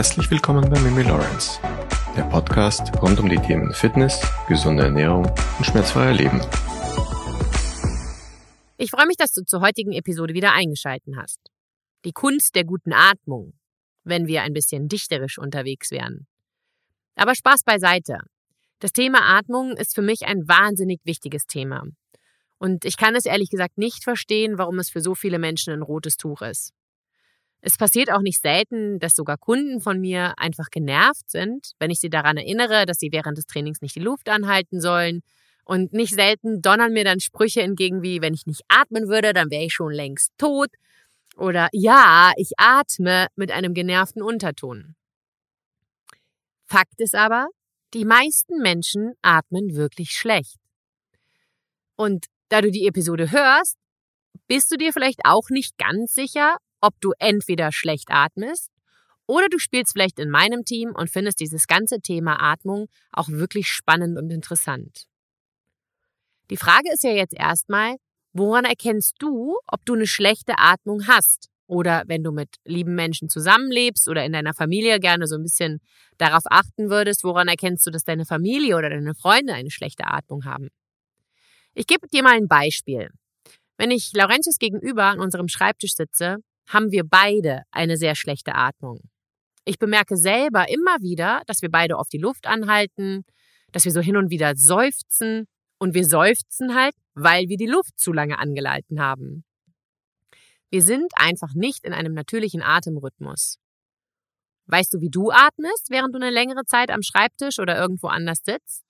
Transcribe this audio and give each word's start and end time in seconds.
Herzlich 0.00 0.30
willkommen 0.30 0.66
bei 0.70 0.80
Mimi 0.80 1.02
Lawrence, 1.02 1.60
der 2.16 2.22
Podcast 2.22 2.90
rund 3.02 3.20
um 3.20 3.28
die 3.28 3.36
Themen 3.36 3.74
Fitness, 3.74 4.18
gesunde 4.48 4.84
Ernährung 4.84 5.26
und 5.26 5.64
schmerzfreier 5.66 6.14
Leben. 6.14 6.40
Ich 8.78 8.88
freue 8.88 9.06
mich, 9.06 9.18
dass 9.18 9.34
du 9.34 9.44
zur 9.44 9.60
heutigen 9.60 9.92
Episode 9.92 10.32
wieder 10.32 10.54
eingeschalten 10.54 11.18
hast. 11.18 11.38
Die 12.06 12.12
Kunst 12.12 12.54
der 12.54 12.64
guten 12.64 12.94
Atmung, 12.94 13.52
wenn 14.02 14.26
wir 14.26 14.40
ein 14.40 14.54
bisschen 14.54 14.88
dichterisch 14.88 15.36
unterwegs 15.36 15.90
wären. 15.90 16.26
Aber 17.14 17.34
Spaß 17.34 17.64
beiseite. 17.64 18.20
Das 18.78 18.92
Thema 18.92 19.36
Atmung 19.36 19.76
ist 19.76 19.94
für 19.94 20.00
mich 20.00 20.24
ein 20.24 20.48
wahnsinnig 20.48 21.02
wichtiges 21.04 21.44
Thema. 21.44 21.82
Und 22.56 22.86
ich 22.86 22.96
kann 22.96 23.16
es 23.16 23.26
ehrlich 23.26 23.50
gesagt 23.50 23.76
nicht 23.76 24.02
verstehen, 24.02 24.56
warum 24.56 24.78
es 24.78 24.88
für 24.88 25.02
so 25.02 25.14
viele 25.14 25.38
Menschen 25.38 25.74
ein 25.74 25.82
rotes 25.82 26.16
Tuch 26.16 26.40
ist. 26.40 26.72
Es 27.62 27.76
passiert 27.76 28.10
auch 28.10 28.22
nicht 28.22 28.40
selten, 28.40 28.98
dass 28.98 29.14
sogar 29.14 29.36
Kunden 29.36 29.80
von 29.80 30.00
mir 30.00 30.38
einfach 30.38 30.70
genervt 30.70 31.30
sind, 31.30 31.72
wenn 31.78 31.90
ich 31.90 32.00
sie 32.00 32.08
daran 32.08 32.36
erinnere, 32.36 32.86
dass 32.86 32.98
sie 32.98 33.12
während 33.12 33.36
des 33.36 33.46
Trainings 33.46 33.82
nicht 33.82 33.96
die 33.96 34.00
Luft 34.00 34.28
anhalten 34.28 34.80
sollen. 34.80 35.20
Und 35.64 35.92
nicht 35.92 36.14
selten 36.14 36.62
donnern 36.62 36.92
mir 36.92 37.04
dann 37.04 37.20
Sprüche 37.20 37.62
entgegen 37.62 38.02
wie, 38.02 38.22
wenn 38.22 38.34
ich 38.34 38.46
nicht 38.46 38.62
atmen 38.68 39.08
würde, 39.08 39.32
dann 39.32 39.50
wäre 39.50 39.64
ich 39.64 39.74
schon 39.74 39.92
längst 39.92 40.32
tot. 40.38 40.70
Oder 41.36 41.68
ja, 41.72 42.32
ich 42.36 42.52
atme 42.56 43.28
mit 43.36 43.52
einem 43.52 43.74
genervten 43.74 44.22
Unterton. 44.22 44.94
Fakt 46.66 47.00
ist 47.00 47.14
aber, 47.14 47.48
die 47.94 48.04
meisten 48.04 48.58
Menschen 48.62 49.12
atmen 49.22 49.74
wirklich 49.74 50.12
schlecht. 50.12 50.56
Und 51.96 52.26
da 52.48 52.62
du 52.62 52.70
die 52.70 52.86
Episode 52.86 53.30
hörst, 53.30 53.76
bist 54.48 54.72
du 54.72 54.76
dir 54.76 54.92
vielleicht 54.92 55.20
auch 55.24 55.50
nicht 55.50 55.78
ganz 55.78 56.14
sicher, 56.14 56.56
ob 56.80 57.00
du 57.00 57.12
entweder 57.18 57.72
schlecht 57.72 58.10
atmest 58.10 58.70
oder 59.26 59.48
du 59.48 59.58
spielst 59.58 59.92
vielleicht 59.92 60.18
in 60.18 60.28
meinem 60.28 60.64
Team 60.64 60.92
und 60.94 61.08
findest 61.08 61.40
dieses 61.40 61.66
ganze 61.66 62.00
Thema 62.00 62.42
Atmung 62.42 62.88
auch 63.12 63.28
wirklich 63.28 63.68
spannend 63.68 64.18
und 64.18 64.30
interessant. 64.30 65.06
Die 66.50 66.56
Frage 66.56 66.92
ist 66.92 67.04
ja 67.04 67.12
jetzt 67.12 67.34
erstmal, 67.34 67.94
woran 68.32 68.64
erkennst 68.64 69.14
du, 69.20 69.56
ob 69.68 69.84
du 69.84 69.94
eine 69.94 70.08
schlechte 70.08 70.54
Atmung 70.58 71.06
hast? 71.06 71.48
Oder 71.68 72.02
wenn 72.08 72.24
du 72.24 72.32
mit 72.32 72.56
lieben 72.64 72.96
Menschen 72.96 73.28
zusammenlebst 73.28 74.08
oder 74.08 74.24
in 74.24 74.32
deiner 74.32 74.54
Familie 74.54 74.98
gerne 74.98 75.28
so 75.28 75.36
ein 75.36 75.44
bisschen 75.44 75.80
darauf 76.18 76.42
achten 76.46 76.90
würdest, 76.90 77.22
woran 77.22 77.46
erkennst 77.46 77.86
du, 77.86 77.92
dass 77.92 78.02
deine 78.02 78.26
Familie 78.26 78.76
oder 78.76 78.90
deine 78.90 79.14
Freunde 79.14 79.54
eine 79.54 79.70
schlechte 79.70 80.08
Atmung 80.08 80.44
haben? 80.44 80.70
Ich 81.74 81.86
gebe 81.86 82.08
dir 82.08 82.24
mal 82.24 82.34
ein 82.34 82.48
Beispiel. 82.48 83.10
Wenn 83.78 83.92
ich 83.92 84.10
Laurentius 84.12 84.58
gegenüber 84.58 85.04
an 85.04 85.20
unserem 85.20 85.46
Schreibtisch 85.46 85.94
sitze, 85.94 86.38
haben 86.70 86.92
wir 86.92 87.04
beide 87.04 87.62
eine 87.70 87.96
sehr 87.96 88.14
schlechte 88.14 88.54
Atmung. 88.54 89.00
Ich 89.64 89.78
bemerke 89.78 90.16
selber 90.16 90.68
immer 90.68 90.96
wieder, 91.00 91.42
dass 91.46 91.62
wir 91.62 91.70
beide 91.70 91.98
oft 91.98 92.12
die 92.12 92.18
Luft 92.18 92.46
anhalten, 92.46 93.24
dass 93.72 93.84
wir 93.84 93.92
so 93.92 94.00
hin 94.00 94.16
und 94.16 94.30
wieder 94.30 94.54
seufzen 94.56 95.46
und 95.78 95.94
wir 95.94 96.04
seufzen 96.04 96.74
halt, 96.74 96.94
weil 97.14 97.48
wir 97.48 97.56
die 97.56 97.66
Luft 97.66 97.98
zu 97.98 98.12
lange 98.12 98.38
angehalten 98.38 99.00
haben. 99.00 99.44
Wir 100.70 100.82
sind 100.82 101.12
einfach 101.16 101.54
nicht 101.54 101.84
in 101.84 101.92
einem 101.92 102.14
natürlichen 102.14 102.62
Atemrhythmus. 102.62 103.58
Weißt 104.66 104.94
du, 104.94 105.00
wie 105.00 105.10
du 105.10 105.32
atmest, 105.32 105.90
während 105.90 106.14
du 106.14 106.18
eine 106.18 106.30
längere 106.30 106.64
Zeit 106.64 106.90
am 106.90 107.02
Schreibtisch 107.02 107.58
oder 107.58 107.76
irgendwo 107.76 108.06
anders 108.06 108.42
sitzt? 108.44 108.84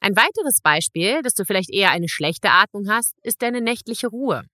Ein 0.00 0.16
weiteres 0.16 0.60
Beispiel, 0.62 1.20
dass 1.22 1.34
du 1.34 1.44
vielleicht 1.44 1.70
eher 1.70 1.90
eine 1.90 2.08
schlechte 2.08 2.50
Atmung 2.50 2.88
hast, 2.88 3.14
ist 3.22 3.42
deine 3.42 3.60
nächtliche 3.60 4.06
Ruhe. 4.08 4.44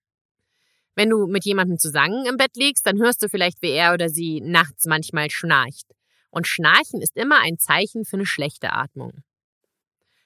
Wenn 0.95 1.09
du 1.09 1.27
mit 1.27 1.45
jemandem 1.45 1.77
zusammen 1.77 2.25
im 2.25 2.37
Bett 2.37 2.55
liegst, 2.55 2.85
dann 2.85 2.99
hörst 2.99 3.23
du 3.23 3.29
vielleicht, 3.29 3.61
wie 3.61 3.71
er 3.71 3.93
oder 3.93 4.09
sie 4.09 4.41
nachts 4.41 4.85
manchmal 4.85 5.29
schnarcht. 5.29 5.87
Und 6.29 6.47
Schnarchen 6.47 7.01
ist 7.01 7.15
immer 7.17 7.39
ein 7.39 7.57
Zeichen 7.57 8.05
für 8.05 8.17
eine 8.17 8.25
schlechte 8.25 8.73
Atmung. 8.73 9.23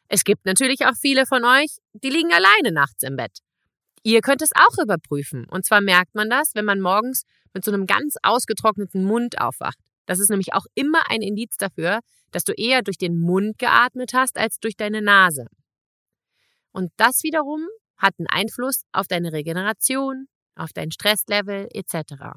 Es 0.07 0.23
gibt 0.23 0.45
natürlich 0.45 0.85
auch 0.85 0.95
viele 0.99 1.25
von 1.25 1.43
euch, 1.43 1.77
die 1.93 2.09
liegen 2.09 2.31
alleine 2.31 2.71
nachts 2.71 3.03
im 3.03 3.15
Bett. 3.15 3.39
Ihr 4.03 4.21
könnt 4.21 4.43
es 4.43 4.51
auch 4.53 4.77
überprüfen. 4.81 5.45
Und 5.49 5.65
zwar 5.65 5.81
merkt 5.81 6.13
man 6.13 6.29
das, 6.29 6.51
wenn 6.53 6.65
man 6.65 6.79
morgens 6.79 7.23
mit 7.53 7.65
so 7.65 7.71
einem 7.71 7.87
ganz 7.87 8.15
ausgetrockneten 8.21 9.03
Mund 9.03 9.41
aufwacht. 9.41 9.79
Das 10.05 10.19
ist 10.19 10.29
nämlich 10.29 10.53
auch 10.53 10.65
immer 10.75 11.09
ein 11.09 11.23
Indiz 11.23 11.57
dafür, 11.57 12.01
dass 12.31 12.43
du 12.43 12.53
eher 12.53 12.83
durch 12.83 12.97
den 12.97 13.17
Mund 13.19 13.57
geatmet 13.57 14.11
hast 14.13 14.37
als 14.37 14.59
durch 14.59 14.75
deine 14.75 15.01
Nase. 15.01 15.47
Und 16.71 16.91
das 16.97 17.23
wiederum 17.23 17.61
hat 17.97 18.13
einen 18.19 18.27
Einfluss 18.27 18.83
auf 18.91 19.07
deine 19.07 19.31
Regeneration, 19.31 20.27
auf 20.55 20.73
dein 20.73 20.91
Stresslevel 20.91 21.67
etc. 21.73 22.33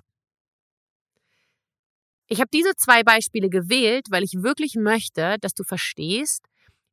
Ich 2.26 2.40
habe 2.40 2.50
diese 2.52 2.74
zwei 2.76 3.02
Beispiele 3.02 3.48
gewählt, 3.48 4.06
weil 4.10 4.22
ich 4.22 4.42
wirklich 4.42 4.74
möchte, 4.74 5.36
dass 5.40 5.54
du 5.54 5.64
verstehst, 5.64 6.44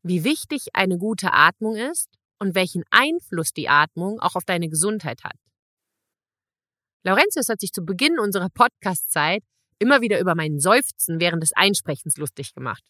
wie 0.01 0.23
wichtig 0.23 0.67
eine 0.73 0.97
gute 0.97 1.33
Atmung 1.33 1.75
ist 1.75 2.07
und 2.39 2.55
welchen 2.55 2.83
Einfluss 2.89 3.51
die 3.51 3.67
Atmung 3.67 4.19
auch 4.19 4.35
auf 4.35 4.45
deine 4.45 4.69
Gesundheit 4.69 5.23
hat. 5.23 5.35
Laurentius 7.03 7.49
hat 7.49 7.59
sich 7.59 7.71
zu 7.71 7.83
Beginn 7.83 8.17
unserer 8.19 8.49
Podcast-Zeit 8.49 9.43
immer 9.77 10.01
wieder 10.01 10.19
über 10.19 10.35
meinen 10.35 10.59
Seufzen 10.59 11.19
während 11.19 11.43
des 11.43 11.51
Einsprechens 11.53 12.17
lustig 12.17 12.53
gemacht. 12.53 12.83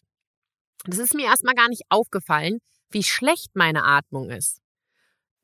Das 0.84 0.98
ist 0.98 1.14
mir 1.14 1.26
erstmal 1.26 1.54
gar 1.54 1.68
nicht 1.68 1.82
aufgefallen, 1.88 2.58
wie 2.90 3.02
schlecht 3.02 3.50
meine 3.54 3.84
Atmung 3.84 4.30
ist. 4.30 4.60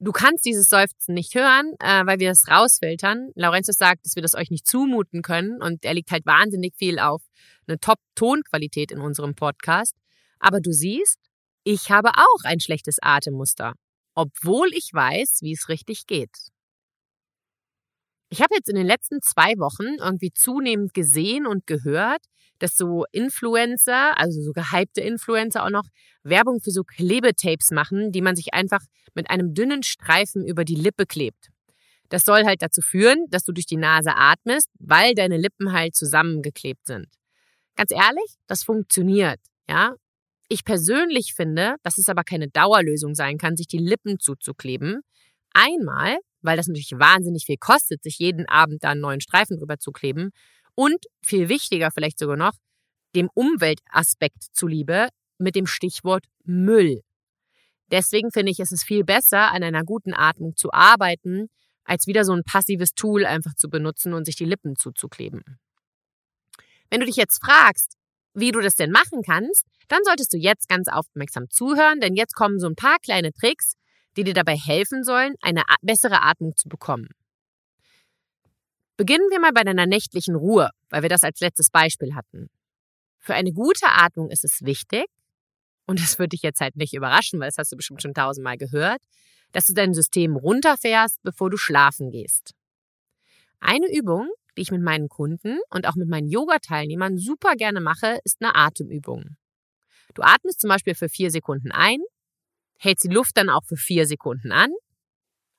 Du 0.05 0.11
kannst 0.11 0.45
dieses 0.45 0.69
Seufzen 0.69 1.15
nicht 1.15 1.37
hören, 1.37 1.75
äh, 1.79 2.05
weil 2.05 2.19
wir 2.19 2.29
das 2.31 2.49
rausfiltern. 2.49 3.31
Laurentius 3.37 3.77
sagt, 3.77 4.05
dass 4.05 4.17
wir 4.17 4.23
das 4.23 4.35
euch 4.35 4.51
nicht 4.51 4.67
zumuten 4.67 5.23
können 5.23 5.63
und 5.63 5.85
er 5.85 5.95
liegt 5.95 6.11
halt 6.11 6.27
wahnsinnig 6.27 6.75
viel 6.77 6.99
auf 6.99 7.23
eine 7.69 7.79
Top-Tonqualität 7.79 8.91
in 8.91 9.01
unserem 9.01 9.37
Podcast. 9.37 9.95
Aber 10.41 10.59
du 10.59 10.73
siehst, 10.73 11.19
ich 11.63 11.93
habe 11.93 12.09
auch 12.17 12.43
ein 12.43 12.59
schlechtes 12.59 12.97
Atemmuster, 13.01 13.75
obwohl 14.17 14.71
ich 14.75 14.91
weiß, 14.93 15.39
wie 15.43 15.53
es 15.53 15.69
richtig 15.69 16.09
geht. 16.09 16.37
Ich 18.29 18.41
habe 18.41 18.57
jetzt 18.57 18.69
in 18.69 18.75
den 18.75 18.87
letzten 18.87 19.23
zwei 19.23 19.53
Wochen 19.59 20.01
irgendwie 20.01 20.33
zunehmend 20.33 20.95
gesehen 20.95 21.47
und 21.47 21.65
gehört, 21.69 22.25
dass 22.63 22.77
so 22.77 23.05
Influencer, 23.11 24.19
also 24.19 24.41
so 24.41 24.53
gehypte 24.53 25.01
Influencer 25.01 25.65
auch 25.65 25.71
noch 25.71 25.89
Werbung 26.23 26.61
für 26.61 26.71
so 26.71 26.85
Klebetapes 26.85 27.73
machen, 27.73 28.13
die 28.13 28.21
man 28.21 28.37
sich 28.37 28.55
einfach 28.55 28.83
mit 29.15 29.31
einem 29.31 29.53
dünnen 29.53 29.83
Streifen 29.83 30.47
über 30.47 30.65
die 30.65 30.77
Lippe 30.77 31.05
klebt. 31.05 31.49
Das 32.09 32.25
soll 32.25 32.45
halt 32.45 32.63
dazu 32.63 32.81
führen, 32.81 33.27
dass 33.31 33.43
du 33.43 33.53
durch 33.53 33.67
die 33.67 33.77
Nase 33.77 34.13
atmest, 34.15 34.69
weil 34.79 35.15
deine 35.15 35.39
Lippen 35.39 35.73
halt 35.73 35.97
zusammengeklebt 35.97 36.87
sind. 36.87 37.07
Ganz 37.75 37.91
ehrlich, 37.91 38.37
das 38.47 38.63
funktioniert, 38.63 39.41
ja. 39.69 39.95
Ich 40.49 40.65
persönlich 40.65 41.33
finde, 41.35 41.77
dass 41.83 41.97
es 41.97 42.09
aber 42.09 42.23
keine 42.23 42.49
Dauerlösung 42.49 43.15
sein 43.15 43.39
kann, 43.39 43.57
sich 43.57 43.67
die 43.67 43.79
Lippen 43.79 44.21
zuzukleben. 44.21 45.01
Einmal, 45.55 46.19
weil 46.43 46.59
das 46.59 46.67
natürlich 46.67 46.93
wahnsinnig 46.93 47.47
viel 47.47 47.57
kostet, 47.57 48.03
sich 48.03 48.19
jeden 48.19 48.47
Abend 48.47 48.85
da 48.85 48.91
einen 48.91 49.01
neuen 49.01 49.23
Streifen 49.23 49.59
drüber 49.59 49.79
zu 49.79 49.91
kleben. 49.91 50.31
Und 50.75 51.05
viel 51.23 51.49
wichtiger 51.49 51.91
vielleicht 51.91 52.19
sogar 52.19 52.37
noch, 52.37 52.55
dem 53.15 53.29
Umweltaspekt 53.35 54.43
zuliebe 54.53 55.09
mit 55.39 55.55
dem 55.55 55.67
Stichwort 55.67 56.25
Müll. 56.45 57.03
Deswegen 57.91 58.31
finde 58.31 58.53
ich, 58.53 58.59
ist 58.59 58.73
es 58.73 58.85
viel 58.85 59.05
besser, 59.05 59.53
an 59.53 59.63
einer 59.63 59.85
guten 59.85 60.15
Atmung 60.15 60.57
zu 60.57 60.73
arbeiten, 60.73 61.49
als 61.85 62.07
wieder 62.07 62.25
so 62.25 62.33
ein 62.33 62.45
passives 62.45 62.95
Tool 62.95 63.27
einfach 63.27 63.55
zu 63.55 63.69
benutzen 63.69 64.15
und 64.15 64.25
sich 64.25 64.37
die 64.37 64.47
Lippen 64.47 64.77
zuzukleben. 64.77 65.59
Wenn 66.91 67.01
du 67.01 67.07
dich 67.07 67.17
jetzt 67.17 67.45
fragst, 67.45 67.97
wie 68.35 68.51
du 68.51 68.61
das 68.61 68.77
denn 68.77 68.91
machen 68.91 69.23
kannst, 69.23 69.67
dann 69.89 70.01
solltest 70.05 70.33
du 70.33 70.39
jetzt 70.39 70.69
ganz 70.69 70.89
aufmerksam 70.89 71.51
zuhören, 71.51 72.01
denn 72.01 72.15
jetzt 72.15 72.35
kommen 72.35 72.59
so 72.59 72.67
ein 72.67 72.77
paar 72.77 72.99
kleine 72.99 73.33
Tricks, 73.33 73.75
die 74.17 74.25
dir 74.25 74.35
dabei 74.35 74.57
helfen 74.57 75.05
sollen, 75.05 75.35
eine 75.43 75.63
bessere 75.83 76.23
Atmung 76.23 76.57
zu 76.57 76.69
bekommen. 76.69 77.09
Beginnen 79.03 79.31
wir 79.33 79.41
mal 79.41 79.51
bei 79.53 79.65
deiner 79.65 79.87
nächtlichen 79.87 80.37
Ruhe, 80.37 80.71
weil 80.89 81.03
wir 81.03 81.09
das 81.09 81.25
als 81.25 81.41
letztes 81.41 81.71
Beispiel 81.71 82.15
hatten. 82.15 82.49
Für 83.19 83.35
eine 83.35 83.53
gute 83.53 83.87
Atmung 83.89 84.31
ist 84.31 84.45
es 84.45 84.63
wichtig, 84.63 85.07
und 85.89 85.99
das 85.99 86.21
würde 86.21 86.29
dich 86.29 86.43
jetzt 86.43 86.61
halt 86.61 86.77
nicht 86.77 86.95
überraschen, 86.95 87.41
weil 87.41 87.49
das 87.49 87.59
hast 87.59 87.73
du 87.73 87.77
bestimmt 87.77 88.01
schon 88.01 88.15
tausendmal 88.15 88.57
gehört, 88.59 89.03
dass 89.51 89.67
du 89.67 89.73
dein 89.73 89.93
System 89.93 90.37
runterfährst, 90.37 91.21
bevor 91.25 91.51
du 91.51 91.57
schlafen 91.57 92.13
gehst. 92.13 92.53
Eine 93.59 93.93
Übung, 93.93 94.31
die 94.57 94.63
ich 94.63 94.71
mit 94.71 94.83
meinen 94.83 95.09
Kunden 95.09 95.59
und 95.71 95.89
auch 95.89 95.97
mit 95.97 96.09
meinen 96.09 96.29
Yoga-Teilnehmern 96.29 97.19
super 97.19 97.57
gerne 97.57 97.81
mache, 97.81 98.21
ist 98.23 98.37
eine 98.41 98.55
Atemübung. 98.55 99.37
Du 100.15 100.23
atmest 100.23 100.61
zum 100.61 100.69
Beispiel 100.69 100.95
für 100.95 101.09
vier 101.09 101.33
Sekunden 101.33 101.73
ein, 101.73 101.99
hältst 102.79 103.03
die 103.03 103.13
Luft 103.13 103.37
dann 103.37 103.51
auch 103.51 103.65
für 103.65 103.77
vier 103.77 104.07
Sekunden 104.07 104.53
an, 104.53 104.71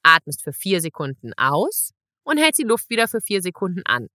atmest 0.02 0.44
für 0.44 0.54
vier 0.54 0.80
Sekunden 0.80 1.34
aus 1.34 1.92
und 2.24 2.38
hältst 2.38 2.60
die 2.60 2.68
Luft 2.68 2.90
wieder 2.90 3.08
für 3.08 3.22
vier 3.22 3.42
Sekunden 3.42 3.82
an. 3.86 4.08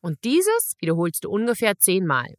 Und 0.00 0.22
dieses 0.24 0.74
wiederholst 0.80 1.24
du 1.24 1.30
ungefähr 1.30 1.76
zehnmal. 1.76 2.34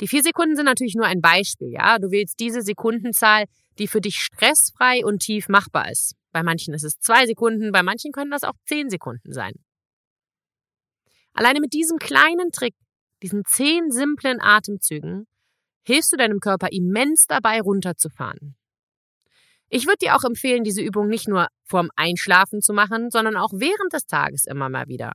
Die 0.00 0.08
vier 0.08 0.22
Sekunden 0.22 0.56
sind 0.56 0.66
natürlich 0.66 0.94
nur 0.94 1.06
ein 1.06 1.20
Beispiel, 1.20 1.72
ja. 1.72 1.98
Du 1.98 2.10
wählst 2.10 2.38
diese 2.38 2.62
Sekundenzahl, 2.62 3.44
die 3.78 3.88
für 3.88 4.00
dich 4.00 4.16
stressfrei 4.16 5.04
und 5.04 5.20
tief 5.20 5.48
machbar 5.48 5.90
ist. 5.90 6.14
Bei 6.32 6.42
manchen 6.42 6.74
ist 6.74 6.84
es 6.84 6.98
zwei 6.98 7.26
Sekunden, 7.26 7.72
bei 7.72 7.82
manchen 7.82 8.12
können 8.12 8.30
das 8.30 8.42
auch 8.42 8.56
zehn 8.66 8.90
Sekunden 8.90 9.32
sein. 9.32 9.54
Alleine 11.32 11.60
mit 11.60 11.72
diesem 11.72 11.98
kleinen 11.98 12.50
Trick, 12.50 12.74
diesen 13.22 13.44
zehn 13.46 13.90
simplen 13.90 14.40
Atemzügen, 14.40 15.26
hilfst 15.82 16.12
du 16.12 16.16
deinem 16.16 16.40
Körper 16.40 16.68
immens 16.72 17.26
dabei, 17.26 17.60
runterzufahren. 17.60 18.56
Ich 19.68 19.86
würde 19.86 19.98
dir 20.02 20.16
auch 20.16 20.24
empfehlen, 20.24 20.64
diese 20.64 20.80
Übung 20.80 21.08
nicht 21.08 21.28
nur 21.28 21.48
vorm 21.64 21.90
Einschlafen 21.96 22.62
zu 22.62 22.72
machen, 22.72 23.10
sondern 23.10 23.36
auch 23.36 23.50
während 23.52 23.92
des 23.92 24.06
Tages 24.06 24.44
immer 24.44 24.68
mal 24.68 24.86
wieder. 24.86 25.12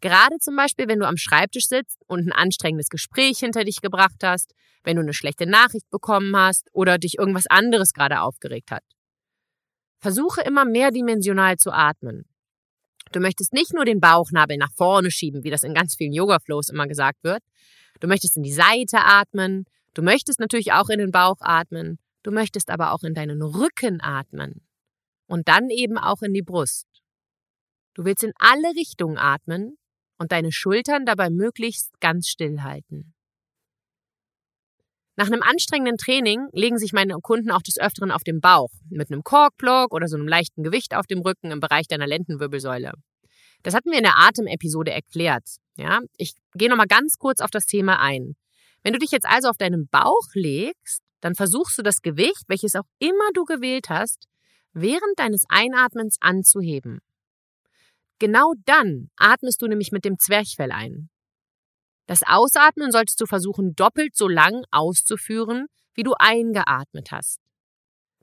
Gerade 0.00 0.38
zum 0.38 0.56
Beispiel, 0.56 0.88
wenn 0.88 0.98
du 0.98 1.06
am 1.06 1.16
Schreibtisch 1.16 1.66
sitzt 1.66 2.02
und 2.08 2.26
ein 2.26 2.32
anstrengendes 2.32 2.88
Gespräch 2.88 3.38
hinter 3.38 3.64
dich 3.64 3.80
gebracht 3.80 4.22
hast, 4.24 4.52
wenn 4.82 4.96
du 4.96 5.02
eine 5.02 5.14
schlechte 5.14 5.46
Nachricht 5.46 5.88
bekommen 5.90 6.34
hast 6.36 6.68
oder 6.72 6.98
dich 6.98 7.18
irgendwas 7.18 7.46
anderes 7.46 7.92
gerade 7.92 8.20
aufgeregt 8.20 8.72
hat. 8.72 8.82
Versuche 10.00 10.40
immer 10.42 10.64
mehrdimensional 10.64 11.56
zu 11.56 11.70
atmen. 11.70 12.24
Du 13.12 13.20
möchtest 13.20 13.52
nicht 13.52 13.74
nur 13.74 13.84
den 13.84 14.00
Bauchnabel 14.00 14.56
nach 14.56 14.72
vorne 14.74 15.12
schieben, 15.12 15.44
wie 15.44 15.50
das 15.50 15.62
in 15.62 15.74
ganz 15.74 15.94
vielen 15.94 16.12
Yoga-Flows 16.12 16.70
immer 16.70 16.88
gesagt 16.88 17.22
wird. 17.22 17.42
Du 18.00 18.08
möchtest 18.08 18.36
in 18.36 18.42
die 18.42 18.52
Seite 18.52 19.04
atmen. 19.04 19.66
Du 19.94 20.02
möchtest 20.02 20.40
natürlich 20.40 20.72
auch 20.72 20.88
in 20.88 20.98
den 20.98 21.12
Bauch 21.12 21.36
atmen. 21.40 21.98
Du 22.22 22.30
möchtest 22.30 22.70
aber 22.70 22.92
auch 22.92 23.02
in 23.02 23.14
deinen 23.14 23.42
Rücken 23.42 24.00
atmen. 24.00 24.66
Und 25.26 25.48
dann 25.48 25.70
eben 25.70 25.98
auch 25.98 26.22
in 26.22 26.34
die 26.34 26.42
Brust. 26.42 26.86
Du 27.94 28.04
willst 28.04 28.22
in 28.22 28.32
alle 28.38 28.74
Richtungen 28.76 29.18
atmen 29.18 29.76
und 30.18 30.32
deine 30.32 30.52
Schultern 30.52 31.04
dabei 31.04 31.30
möglichst 31.30 31.98
ganz 32.00 32.28
still 32.28 32.62
halten. 32.62 33.14
Nach 35.16 35.26
einem 35.26 35.42
anstrengenden 35.42 35.98
Training 35.98 36.48
legen 36.52 36.78
sich 36.78 36.92
meine 36.92 37.14
Kunden 37.20 37.50
auch 37.50 37.60
des 37.60 37.78
Öfteren 37.78 38.10
auf 38.10 38.24
dem 38.24 38.40
Bauch 38.40 38.70
mit 38.88 39.10
einem 39.10 39.22
Korkblock 39.22 39.92
oder 39.92 40.08
so 40.08 40.16
einem 40.16 40.26
leichten 40.26 40.62
Gewicht 40.62 40.94
auf 40.94 41.06
dem 41.06 41.20
Rücken 41.20 41.50
im 41.50 41.60
Bereich 41.60 41.86
deiner 41.86 42.06
Lendenwirbelsäule. 42.06 42.92
Das 43.62 43.74
hatten 43.74 43.90
wir 43.90 43.98
in 43.98 44.04
der 44.04 44.18
Atemepisode 44.18 44.90
erklärt. 44.90 45.44
Ja, 45.76 46.00
ich 46.16 46.32
gehe 46.54 46.68
nochmal 46.68 46.86
ganz 46.86 47.18
kurz 47.18 47.40
auf 47.40 47.50
das 47.50 47.66
Thema 47.66 48.00
ein. 48.00 48.34
Wenn 48.82 48.94
du 48.94 48.98
dich 48.98 49.10
jetzt 49.10 49.26
also 49.26 49.48
auf 49.48 49.58
deinen 49.58 49.86
Bauch 49.88 50.26
legst, 50.34 51.02
dann 51.22 51.34
versuchst 51.34 51.78
du 51.78 51.82
das 51.82 52.02
Gewicht, 52.02 52.44
welches 52.48 52.74
auch 52.74 52.86
immer 52.98 53.30
du 53.32 53.44
gewählt 53.44 53.88
hast, 53.88 54.28
während 54.74 55.18
deines 55.18 55.44
Einatmens 55.48 56.16
anzuheben. 56.20 57.00
Genau 58.18 58.52
dann 58.66 59.10
atmest 59.16 59.62
du 59.62 59.66
nämlich 59.66 59.92
mit 59.92 60.04
dem 60.04 60.18
Zwerchfell 60.18 60.72
ein. 60.72 61.08
Das 62.06 62.22
Ausatmen 62.26 62.90
solltest 62.90 63.20
du 63.20 63.26
versuchen, 63.26 63.74
doppelt 63.74 64.16
so 64.16 64.28
lang 64.28 64.64
auszuführen, 64.70 65.66
wie 65.94 66.02
du 66.02 66.14
eingeatmet 66.18 67.12
hast. 67.12 67.40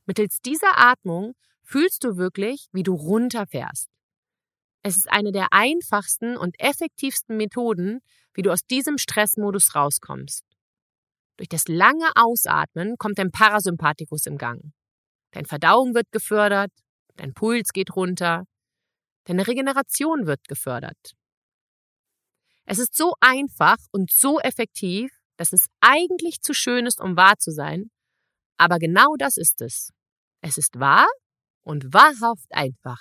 Mittels 0.06 0.40
dieser 0.42 0.78
Atmung 0.78 1.34
fühlst 1.64 2.04
du 2.04 2.18
wirklich, 2.18 2.68
wie 2.72 2.84
du 2.84 2.94
runterfährst. 2.96 3.90
Es 4.84 4.98
ist 4.98 5.10
eine 5.10 5.32
der 5.32 5.48
einfachsten 5.52 6.38
und 6.38 6.60
effektivsten 6.60 7.38
Methoden, 7.38 8.00
wie 8.34 8.42
du 8.42 8.52
aus 8.52 8.62
diesem 8.66 8.98
Stressmodus 8.98 9.76
rauskommst. 9.76 10.49
Durch 11.40 11.48
das 11.48 11.70
lange 11.70 12.12
Ausatmen 12.16 12.98
kommt 12.98 13.18
dein 13.18 13.32
Parasympathikus 13.32 14.26
im 14.26 14.38
Gang. 14.38 14.74
Dein 15.32 15.46
Verdauung 15.46 15.96
wird 15.96 16.12
gefördert, 16.12 16.74
dein 17.16 17.34
Puls 17.34 17.70
geht 17.72 17.96
runter, 17.96 18.44
deine 19.24 19.48
Regeneration 19.48 20.28
wird 20.28 20.46
gefördert. 20.50 21.14
Es 22.66 22.78
ist 22.78 22.94
so 22.94 23.14
einfach 23.22 23.78
und 23.94 24.12
so 24.12 24.42
effektiv, 24.42 25.12
dass 25.38 25.54
es 25.54 25.68
eigentlich 25.80 26.42
zu 26.42 26.54
schön 26.54 26.86
ist, 26.86 27.00
um 27.00 27.16
wahr 27.16 27.38
zu 27.38 27.52
sein. 27.52 27.90
Aber 28.58 28.78
genau 28.78 29.16
das 29.18 29.38
ist 29.38 29.62
es. 29.62 29.92
Es 30.42 30.58
ist 30.58 30.78
wahr 30.78 31.08
und 31.62 31.94
wahrhaft 31.94 32.52
einfach. 32.52 33.00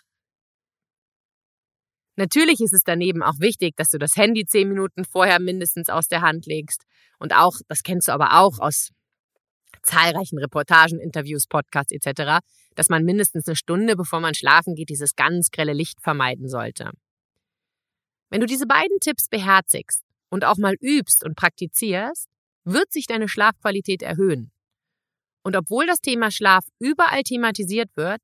Natürlich 2.15 2.61
ist 2.61 2.73
es 2.73 2.85
daneben 2.85 3.25
auch 3.25 3.41
wichtig, 3.41 3.75
dass 3.75 3.91
du 3.91 3.99
das 3.99 4.15
Handy 4.15 4.45
zehn 4.45 4.69
Minuten 4.69 5.05
vorher 5.05 5.41
mindestens 5.41 5.89
aus 5.89 6.07
der 6.07 6.21
Hand 6.21 6.47
legst. 6.47 6.85
Und 7.19 7.35
auch, 7.35 7.55
das 7.69 7.83
kennst 7.83 8.09
du 8.09 8.13
aber 8.13 8.41
auch 8.41 8.59
aus 8.59 8.91
zahlreichen 9.83 10.39
Reportagen, 10.39 11.01
Interviews, 11.01 11.47
Podcasts 11.47 11.93
etc., 11.93 12.45
dass 12.75 12.89
man 12.89 13.05
mindestens 13.05 13.47
eine 13.47 13.57
Stunde, 13.57 13.97
bevor 13.97 14.21
man 14.21 14.35
schlafen 14.35 14.75
geht, 14.75 14.89
dieses 14.89 15.17
ganz 15.17 15.51
grelle 15.51 15.73
Licht 15.73 16.01
vermeiden 16.01 16.49
sollte. 16.49 16.91
Wenn 18.31 18.41
du 18.41 18.47
diese 18.47 18.67
beiden 18.67 18.99
Tipps 19.01 19.29
beherzigst 19.29 20.05
und 20.29 20.45
auch 20.45 20.59
mal 20.59 20.75
übst 20.81 21.25
und 21.25 21.37
praktizierst, 21.37 22.29
wird 22.65 22.93
sich 22.93 23.07
deine 23.07 23.29
Schlafqualität 23.29 24.03
erhöhen. 24.03 24.53
Und 25.43 25.57
obwohl 25.57 25.87
das 25.87 26.01
Thema 26.01 26.31
Schlaf 26.31 26.65
überall 26.79 27.23
thematisiert 27.23 27.91
wird, 27.97 28.21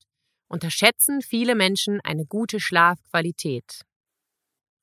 unterschätzen 0.49 1.23
viele 1.23 1.55
Menschen 1.55 2.01
eine 2.05 2.27
gute 2.27 2.61
Schlafqualität. 2.61 3.83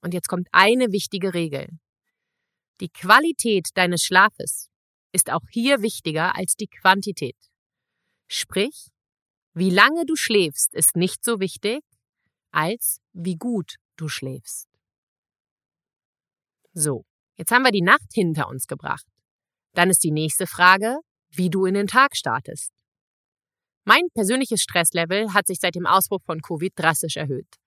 Und 0.02 0.14
jetzt 0.14 0.28
kommt 0.28 0.48
eine 0.52 0.92
wichtige 0.92 1.34
Regel. 1.34 1.68
Die 2.82 2.90
Qualität 2.90 3.70
deines 3.76 4.04
Schlafes 4.04 4.68
ist 5.12 5.30
auch 5.30 5.44
hier 5.52 5.84
wichtiger 5.84 6.36
als 6.36 6.56
die 6.56 6.66
Quantität. 6.66 7.38
Sprich, 8.28 8.88
wie 9.54 9.70
lange 9.70 10.04
du 10.08 10.16
schläfst, 10.16 10.74
ist 10.74 10.96
nicht 10.96 11.24
so 11.24 11.40
wichtig, 11.40 11.84
als 12.50 13.00
wie 13.14 13.36
gut 13.36 13.76
du 13.98 14.08
schläfst. 14.08 14.68
So, 16.74 17.06
jetzt 17.38 17.52
haben 17.52 17.64
wir 17.64 17.72
die 17.72 17.84
Nacht 17.84 18.14
hinter 18.14 18.48
uns 18.48 18.66
gebracht. 18.66 19.06
Dann 19.74 19.92
ist 19.92 20.04
die 20.04 20.12
nächste 20.12 20.48
Frage, 20.48 20.98
wie 21.30 21.52
du 21.52 21.66
in 21.66 21.76
den 21.76 21.88
Tag 21.88 22.16
startest. 22.16 22.72
Mein 23.84 24.10
persönliches 24.16 24.64
Stresslevel 24.64 25.36
hat 25.36 25.46
sich 25.46 25.60
seit 25.60 25.76
dem 25.76 25.86
Ausbruch 25.86 26.24
von 26.24 26.42
Covid 26.42 26.74
drastisch 26.76 27.18
erhöht. 27.18 27.58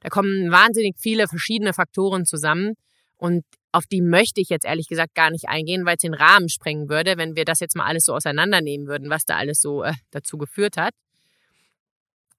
Da 0.00 0.08
kommen 0.08 0.50
wahnsinnig 0.50 0.96
viele 0.98 1.28
verschiedene 1.28 1.72
Faktoren 1.72 2.24
zusammen 2.24 2.74
und 3.16 3.44
auf 3.76 3.86
die 3.86 4.00
möchte 4.00 4.40
ich 4.40 4.48
jetzt 4.48 4.64
ehrlich 4.64 4.88
gesagt 4.88 5.14
gar 5.14 5.30
nicht 5.30 5.48
eingehen, 5.48 5.84
weil 5.84 5.96
es 5.96 6.00
den 6.02 6.14
Rahmen 6.14 6.48
sprengen 6.48 6.88
würde, 6.88 7.18
wenn 7.18 7.36
wir 7.36 7.44
das 7.44 7.60
jetzt 7.60 7.76
mal 7.76 7.84
alles 7.84 8.06
so 8.06 8.14
auseinandernehmen 8.14 8.86
würden, 8.86 9.10
was 9.10 9.26
da 9.26 9.36
alles 9.36 9.60
so 9.60 9.82
äh, 9.82 9.92
dazu 10.10 10.38
geführt 10.38 10.78
hat. 10.78 10.94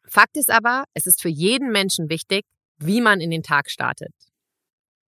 Fakt 0.07 0.35
ist 0.35 0.49
aber, 0.49 0.85
es 0.95 1.05
ist 1.05 1.21
für 1.21 1.29
jeden 1.29 1.71
Menschen 1.71 2.09
wichtig, 2.09 2.45
wie 2.79 3.01
man 3.01 3.21
in 3.21 3.29
den 3.29 3.43
Tag 3.43 3.69
startet. 3.69 4.13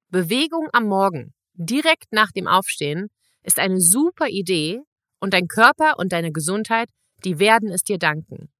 Bewegung 0.09 0.67
am 0.73 0.85
Morgen, 0.85 1.33
direkt 1.55 2.11
nach 2.11 2.31
dem 2.31 2.47
Aufstehen, 2.47 3.07
ist 3.41 3.57
eine 3.57 3.81
super 3.81 4.27
Idee 4.27 4.81
und 5.19 5.33
dein 5.33 5.47
Körper 5.47 5.97
und 5.97 6.11
deine 6.11 6.31
Gesundheit, 6.31 6.89
die 7.23 7.39
werden 7.39 7.71
es 7.71 7.81
dir 7.81 7.97
danken. 7.97 8.51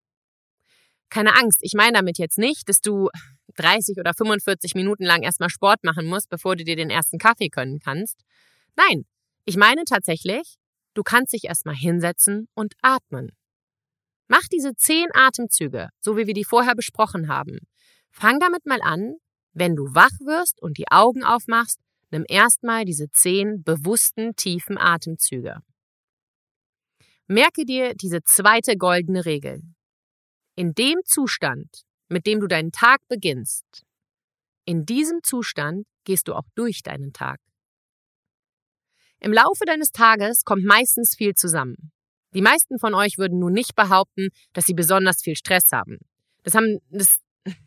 Keine 1.09 1.35
Angst, 1.35 1.59
ich 1.61 1.73
meine 1.73 1.93
damit 1.93 2.17
jetzt 2.17 2.39
nicht, 2.39 2.69
dass 2.69 2.81
du 2.81 3.09
30 3.55 3.97
oder 3.97 4.13
45 4.13 4.75
Minuten 4.75 5.03
lang 5.03 5.23
erstmal 5.23 5.49
Sport 5.49 5.83
machen 5.83 6.05
musst, 6.05 6.29
bevor 6.29 6.55
du 6.55 6.63
dir 6.63 6.75
den 6.75 6.89
ersten 6.89 7.17
Kaffee 7.17 7.49
können 7.49 7.79
kannst. 7.79 8.19
Nein, 8.75 9.05
ich 9.45 9.57
meine 9.57 9.83
tatsächlich, 9.85 10.55
du 10.93 11.03
kannst 11.03 11.33
dich 11.33 11.45
erstmal 11.45 11.75
hinsetzen 11.75 12.47
und 12.53 12.73
atmen. 12.81 13.31
Mach 14.27 14.47
diese 14.51 14.75
zehn 14.75 15.07
Atemzüge, 15.13 15.89
so 15.99 16.17
wie 16.17 16.27
wir 16.27 16.33
die 16.33 16.45
vorher 16.45 16.75
besprochen 16.75 17.27
haben. 17.27 17.59
Fang 18.11 18.39
damit 18.39 18.65
mal 18.65 18.81
an 18.81 19.15
wenn 19.53 19.75
du 19.75 19.93
wach 19.93 20.17
wirst 20.21 20.61
und 20.61 20.77
die 20.77 20.89
Augen 20.89 21.23
aufmachst, 21.23 21.79
nimm 22.09 22.23
erstmal 22.27 22.85
diese 22.85 23.11
zehn 23.11 23.63
bewussten 23.63 24.35
tiefen 24.35 24.77
Atemzüge. 24.77 25.57
Merke 27.27 27.65
dir 27.65 27.93
diese 27.95 28.23
zweite 28.23 28.77
goldene 28.77 29.25
Regel. 29.25 29.61
In 30.55 30.73
dem 30.73 30.99
Zustand, 31.05 31.83
mit 32.11 32.25
dem 32.25 32.39
du 32.39 32.47
deinen 32.47 32.71
Tag 32.71 32.99
beginnst, 33.07 33.83
in 34.65 34.85
diesem 34.85 35.23
Zustand 35.23 35.85
gehst 36.03 36.27
du 36.27 36.33
auch 36.35 36.47
durch 36.55 36.83
deinen 36.83 37.13
Tag. 37.13 37.39
Im 39.19 39.33
Laufe 39.33 39.65
deines 39.65 39.91
Tages 39.91 40.43
kommt 40.43 40.63
meistens 40.63 41.15
viel 41.15 41.33
zusammen. 41.33 41.91
Die 42.33 42.41
meisten 42.41 42.79
von 42.79 42.93
euch 42.93 43.17
würden 43.17 43.39
nun 43.39 43.53
nicht 43.53 43.75
behaupten, 43.75 44.29
dass 44.53 44.65
sie 44.65 44.73
besonders 44.73 45.21
viel 45.21 45.35
Stress 45.35 45.71
haben. 45.71 45.97
Das 46.43 46.55
haben, 46.55 46.79
das 46.89 47.19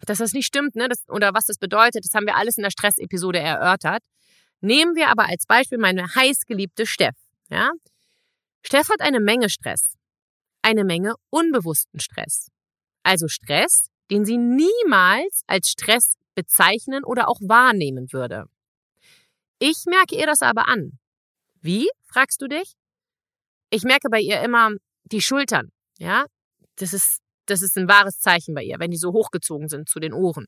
dass 0.06 0.18
das 0.18 0.32
nicht 0.32 0.46
stimmt, 0.46 0.76
ne? 0.76 0.88
Das, 0.88 1.08
oder 1.08 1.34
was 1.34 1.46
das 1.46 1.58
bedeutet, 1.58 2.04
das 2.04 2.14
haben 2.14 2.26
wir 2.26 2.36
alles 2.36 2.56
in 2.56 2.62
der 2.62 2.70
Stressepisode 2.70 3.40
erörtert. 3.40 4.02
Nehmen 4.60 4.94
wir 4.94 5.08
aber 5.08 5.26
als 5.26 5.46
Beispiel 5.46 5.78
meine 5.78 6.14
heißgeliebte 6.14 6.86
Steff. 6.86 7.16
Ja? 7.50 7.70
Steff 8.62 8.88
hat 8.88 9.00
eine 9.00 9.20
Menge 9.20 9.50
Stress. 9.50 9.96
Eine 10.62 10.84
Menge 10.84 11.14
unbewussten 11.30 12.00
Stress. 12.00 12.50
Also 13.02 13.28
Stress, 13.28 13.90
den 14.10 14.24
sie 14.24 14.38
niemals 14.38 15.42
als 15.46 15.68
Stress 15.68 16.16
bezeichnen 16.34 17.04
oder 17.04 17.28
auch 17.28 17.40
wahrnehmen 17.40 18.12
würde. 18.12 18.46
Ich 19.58 19.84
merke 19.86 20.16
ihr 20.16 20.26
das 20.26 20.42
aber 20.42 20.68
an. 20.68 20.98
Wie, 21.60 21.88
fragst 22.04 22.42
du 22.42 22.48
dich? 22.48 22.74
Ich 23.70 23.84
merke 23.84 24.08
bei 24.10 24.20
ihr 24.20 24.40
immer 24.42 24.70
die 25.04 25.20
Schultern. 25.20 25.70
Ja, 25.98 26.26
das 26.76 26.92
ist 26.92 27.24
das 27.46 27.62
ist 27.62 27.76
ein 27.76 27.88
wahres 27.88 28.20
Zeichen 28.20 28.54
bei 28.54 28.62
ihr, 28.62 28.78
wenn 28.78 28.90
die 28.90 28.96
so 28.96 29.12
hochgezogen 29.12 29.68
sind 29.68 29.88
zu 29.88 30.00
den 30.00 30.12
Ohren. 30.12 30.46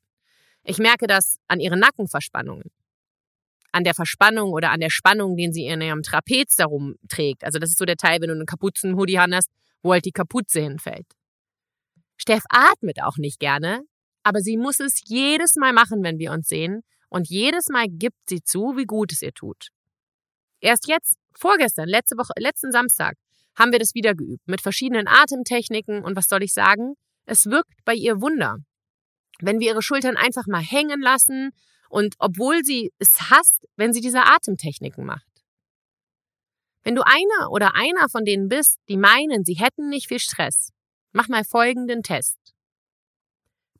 Ich 0.65 0.79
merke 0.79 1.07
das 1.07 1.39
an 1.47 1.61
ihren 1.61 1.79
Nackenverspannungen, 1.79 2.71
an 3.73 3.85
der 3.85 3.95
Verspannung 3.95 4.53
oder 4.53 4.71
an 4.71 4.81
der 4.81 4.91
Spannung, 4.91 5.37
den 5.37 5.53
sie 5.53 5.67
in 5.67 5.81
ihrem 5.81 6.03
Trapez 6.03 6.57
darum 6.57 6.97
trägt. 7.09 7.45
Also 7.45 7.59
das 7.59 7.71
ist 7.71 7.79
so 7.79 7.85
der 7.85 7.97
Teil, 7.97 8.21
wenn 8.21 8.29
du 8.29 8.35
einen 8.35 8.47
Kapuzenhoodie 8.47 9.19
hast, 9.19 9.51
wo 9.83 9.93
halt 9.93 10.05
die 10.05 10.13
Kapuze 10.13 10.61
hinfällt. 10.61 11.07
Steff 12.17 12.43
atmet 12.49 13.03
auch 13.03 13.17
nicht 13.17 13.39
gerne, 13.39 13.83
aber 14.23 14.41
sie 14.41 14.57
muss 14.57 14.81
es 14.81 15.01
jedes 15.05 15.57
Mal 15.57 15.73
machen, 15.73 16.03
wenn 16.03 16.19
wir 16.19 16.33
uns 16.33 16.49
sehen, 16.49 16.83
und 17.09 17.29
jedes 17.29 17.69
Mal 17.69 17.87
gibt 17.89 18.29
sie 18.29 18.43
zu, 18.43 18.77
wie 18.77 18.85
gut 18.85 19.13
es 19.13 19.23
ihr 19.23 19.33
tut. 19.33 19.69
Erst 20.61 20.89
jetzt, 20.89 21.17
vorgestern, 21.33 21.89
letzte 21.89 22.17
Woche, 22.17 22.33
letzten 22.37 22.73
Samstag, 22.73 23.17
haben 23.57 23.73
wir 23.73 23.79
das 23.79 23.95
wieder 23.95 24.15
geübt 24.15 24.47
mit 24.47 24.61
verschiedenen 24.61 25.07
Atemtechniken 25.07 26.03
und 26.05 26.17
was 26.17 26.27
soll 26.27 26.43
ich 26.43 26.53
sagen? 26.53 26.95
Es 27.25 27.47
wirkt 27.47 27.73
bei 27.85 27.95
ihr 27.95 28.21
Wunder. 28.21 28.59
Wenn 29.41 29.61
wir 29.61 29.69
ihre 29.69 29.83
Schultern 29.83 30.17
einfach 30.17 30.47
mal 30.47 30.63
hängen 30.63 31.01
lassen 31.01 31.51
und 31.89 32.15
obwohl 32.19 32.65
sie 32.65 32.93
es 32.99 33.31
hasst, 33.31 33.67
wenn 33.77 33.93
sie 33.93 34.01
diese 34.01 34.25
Atemtechniken 34.25 35.05
macht. 35.05 35.27
Wenn 36.83 36.95
du 36.95 37.03
einer 37.05 37.51
oder 37.51 37.75
einer 37.75 38.09
von 38.09 38.25
denen 38.25 38.49
bist, 38.49 38.79
die 38.89 38.97
meinen, 38.97 39.45
sie 39.45 39.55
hätten 39.55 39.89
nicht 39.89 40.09
viel 40.09 40.21
Stress, 40.21 40.73
mach 41.17 41.29
mal 41.29 41.45
folgenden 41.45 42.03
Test. 42.03 42.39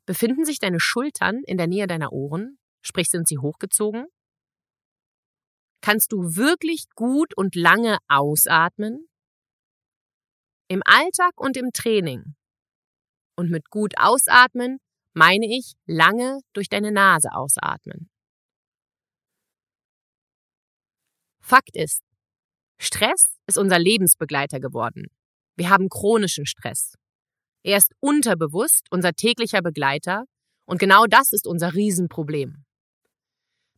Befinden 0.07 0.43
sich 0.43 0.57
deine 0.57 0.79
Schultern 0.79 1.41
in 1.45 1.57
der 1.57 1.67
Nähe 1.67 1.85
deiner 1.85 2.11
Ohren? 2.11 2.57
Sprich, 2.81 3.09
sind 3.09 3.27
sie 3.27 3.37
hochgezogen? 3.37 4.07
Kannst 5.81 6.11
du 6.11 6.35
wirklich 6.35 6.85
gut 6.95 7.37
und 7.37 7.55
lange 7.55 7.99
ausatmen? 8.07 9.07
Im 10.67 10.81
Alltag 10.83 11.39
und 11.39 11.57
im 11.57 11.71
Training. 11.71 12.35
Und 13.35 13.51
mit 13.51 13.69
gut 13.69 13.93
ausatmen 13.97 14.79
meine 15.13 15.45
ich 15.45 15.73
lange 15.85 16.39
durch 16.53 16.69
deine 16.69 16.91
Nase 16.91 17.29
ausatmen. 17.33 18.09
Fakt 21.39 21.75
ist, 21.75 22.01
Stress 22.79 23.37
ist 23.45 23.59
unser 23.59 23.77
Lebensbegleiter 23.77 24.59
geworden. 24.59 25.05
Wir 25.55 25.69
haben 25.69 25.87
chronischen 25.87 26.47
Stress. 26.47 26.95
Er 27.63 27.77
ist 27.77 27.93
unterbewusst 27.99 28.87
unser 28.91 29.13
täglicher 29.13 29.61
Begleiter 29.61 30.25
und 30.65 30.79
genau 30.79 31.05
das 31.05 31.33
ist 31.33 31.47
unser 31.47 31.73
Riesenproblem. 31.73 32.65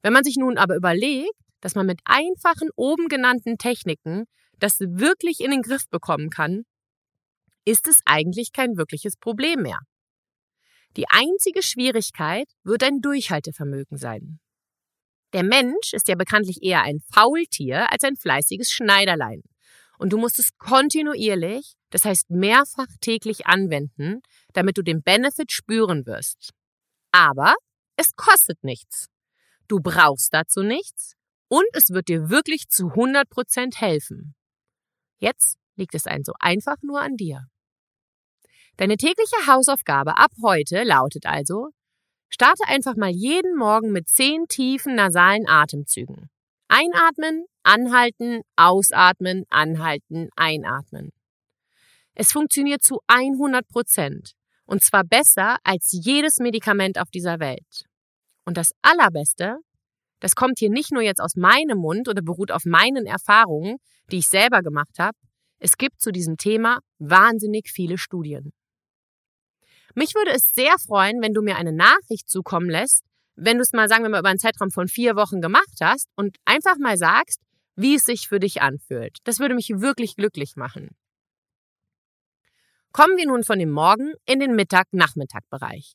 Wenn 0.02 0.14
man 0.14 0.24
sich 0.24 0.38
nun 0.38 0.58
aber 0.58 0.76
überlegt, 0.76 1.34
dass 1.62 1.76
man 1.76 1.86
mit 1.86 2.00
einfachen 2.06 2.70
oben 2.76 3.08
genannten 3.08 3.58
Techniken 3.58 4.26
das 4.60 4.80
wirklich 4.80 5.40
in 5.40 5.52
den 5.52 5.62
Griff 5.62 5.84
bekommen 5.90 6.30
kann, 6.30 6.64
ist 7.66 7.88
es 7.88 8.00
eigentlich 8.06 8.52
kein 8.52 8.78
wirkliches 8.78 9.18
Problem 9.18 9.62
mehr. 9.62 9.80
Die 10.98 11.08
einzige 11.10 11.62
Schwierigkeit 11.62 12.48
wird 12.64 12.84
ein 12.84 13.00
Durchhaltevermögen 13.02 13.98
sein. 13.98 14.40
Der 15.34 15.44
Mensch 15.44 15.94
ist 15.94 16.08
ja 16.08 16.16
bekanntlich 16.16 16.64
eher 16.64 16.82
ein 16.82 17.00
Faultier 17.14 17.92
als 17.92 18.04
ein 18.04 18.16
fleißiges 18.16 18.72
Schneiderlein. 18.72 19.44
Und 20.00 20.14
du 20.14 20.18
musst 20.18 20.40
es 20.40 20.58
kontinuierlich, 20.58 21.74
das 21.90 22.06
heißt 22.06 22.30
mehrfach 22.30 22.88
täglich 23.02 23.48
anwenden, 23.48 24.22
damit 24.54 24.78
du 24.78 24.82
den 24.82 25.04
Benefit 25.04 25.52
spüren 25.52 26.06
wirst. 26.06 26.52
Aber 27.12 27.54
es 27.98 28.16
kostet 28.16 28.64
nichts. 28.64 29.08
Du 29.68 29.82
brauchst 29.82 30.34
dazu 30.34 30.64
nichts 30.64 31.16
und 31.50 31.66
es 31.74 31.90
wird 31.90 32.08
dir 32.08 32.30
wirklich 32.30 32.70
zu 32.70 32.88
100% 32.88 33.76
helfen. 33.76 34.36
Jetzt 35.18 35.58
liegt 35.76 35.94
es 35.94 36.08
ein 36.08 36.24
so 36.24 36.32
einfach 36.40 36.78
nur 36.82 37.02
an 37.02 37.18
dir. 37.18 37.48
Deine 38.78 38.96
tägliche 38.96 39.48
Hausaufgabe 39.48 40.18
ab 40.18 40.32
heute 40.42 40.84
lautet 40.84 41.26
also, 41.26 41.72
starte 42.30 42.64
einfach 42.68 42.96
mal 42.96 43.10
jeden 43.10 43.58
Morgen 43.58 43.92
mit 43.92 44.08
zehn 44.08 44.48
tiefen 44.48 44.96
nasalen 44.96 45.46
Atemzügen. 45.46 46.30
Einatmen, 46.70 47.46
anhalten, 47.64 48.42
ausatmen, 48.56 49.44
anhalten, 49.50 50.30
einatmen. 50.36 51.12
Es 52.14 52.32
funktioniert 52.32 52.84
zu 52.84 53.00
100 53.08 53.68
Prozent. 53.68 54.34
Und 54.66 54.84
zwar 54.84 55.04
besser 55.04 55.58
als 55.64 55.90
jedes 55.92 56.38
Medikament 56.38 57.00
auf 57.00 57.10
dieser 57.10 57.40
Welt. 57.40 57.86
Und 58.46 58.56
das 58.56 58.72
Allerbeste, 58.84 59.58
das 60.20 60.36
kommt 60.36 60.60
hier 60.60 60.70
nicht 60.70 60.92
nur 60.92 61.02
jetzt 61.02 61.22
aus 61.22 61.36
meinem 61.36 61.80
Mund 61.80 62.08
oder 62.08 62.22
beruht 62.22 62.52
auf 62.52 62.66
meinen 62.66 63.08
Erfahrungen, 63.08 63.78
die 64.12 64.20
ich 64.20 64.28
selber 64.28 64.62
gemacht 64.62 65.00
habe. 65.00 65.18
Es 65.58 65.76
gibt 65.76 66.00
zu 66.00 66.12
diesem 66.12 66.38
Thema 66.38 66.80
wahnsinnig 67.00 67.70
viele 67.74 67.98
Studien. 67.98 68.54
Mich 69.96 70.14
würde 70.14 70.32
es 70.32 70.54
sehr 70.54 70.78
freuen, 70.78 71.22
wenn 71.22 71.34
du 71.34 71.42
mir 71.42 71.56
eine 71.56 71.74
Nachricht 71.74 72.30
zukommen 72.30 72.70
lässt, 72.70 73.04
wenn 73.40 73.58
du 73.58 73.64
es 73.64 73.74
mal, 73.74 73.88
sagen 73.88 74.04
wir 74.04 74.10
mal, 74.10 74.20
über 74.20 74.30
einen 74.30 74.40
Zeitraum 74.40 74.72
von 74.72 74.88
vier 74.88 75.16
Wochen 75.16 75.42
gemacht 75.42 75.80
hast 75.82 76.10
und 76.16 76.38
einfach 76.46 76.78
mal 76.78 76.98
sagst, 76.98 77.40
wie 77.76 77.96
es 77.96 78.04
sich 78.04 78.28
für 78.28 78.40
dich 78.40 78.62
anfühlt. 78.62 79.18
Das 79.24 79.40
würde 79.40 79.56
mich 79.56 79.70
wirklich 79.70 80.16
glücklich 80.16 80.56
machen. 80.56 80.90
Kommen 82.92 83.18
wir 83.18 83.28
nun 83.28 83.44
von 83.44 83.60
dem 83.60 83.72
Morgen 83.72 84.14
in 84.26 84.40
den 84.40 84.56
Mittag-Nachmittag-Bereich. 84.56 85.94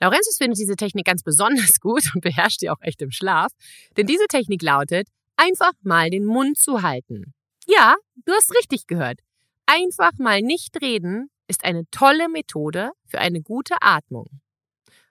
Laurentius 0.00 0.36
findet 0.36 0.58
diese 0.58 0.76
Technik 0.76 1.06
ganz 1.06 1.22
besonders 1.22 1.74
gut 1.80 2.02
und 2.14 2.22
beherrscht 2.22 2.60
sie 2.60 2.70
auch 2.70 2.80
echt 2.80 3.00
im 3.02 3.12
Schlaf, 3.12 3.52
denn 3.96 4.06
diese 4.06 4.26
Technik 4.26 4.62
lautet, 4.62 5.08
einfach 5.36 5.72
mal 5.82 6.10
den 6.10 6.24
Mund 6.24 6.58
zu 6.58 6.82
halten. 6.82 7.34
Ja, 7.66 7.94
du 8.26 8.32
hast 8.32 8.54
richtig 8.56 8.86
gehört. 8.86 9.20
Einfach 9.66 10.12
mal 10.18 10.42
nicht 10.42 10.82
reden 10.82 11.30
ist 11.46 11.64
eine 11.64 11.84
tolle 11.90 12.28
Methode 12.28 12.90
für 13.06 13.18
eine 13.18 13.42
gute 13.42 13.76
Atmung. 13.80 14.26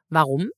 Warum? 0.09 0.49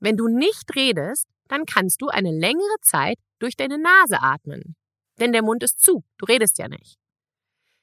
Wenn 0.00 0.16
du 0.16 0.28
nicht 0.28 0.74
redest, 0.74 1.28
dann 1.48 1.64
kannst 1.64 2.00
du 2.02 2.08
eine 2.08 2.32
längere 2.32 2.80
Zeit 2.82 3.18
durch 3.38 3.56
deine 3.56 3.78
Nase 3.78 4.20
atmen. 4.20 4.76
Denn 5.18 5.32
der 5.32 5.42
Mund 5.42 5.62
ist 5.62 5.80
zu, 5.80 6.04
du 6.18 6.26
redest 6.26 6.58
ja 6.58 6.68
nicht. 6.68 6.96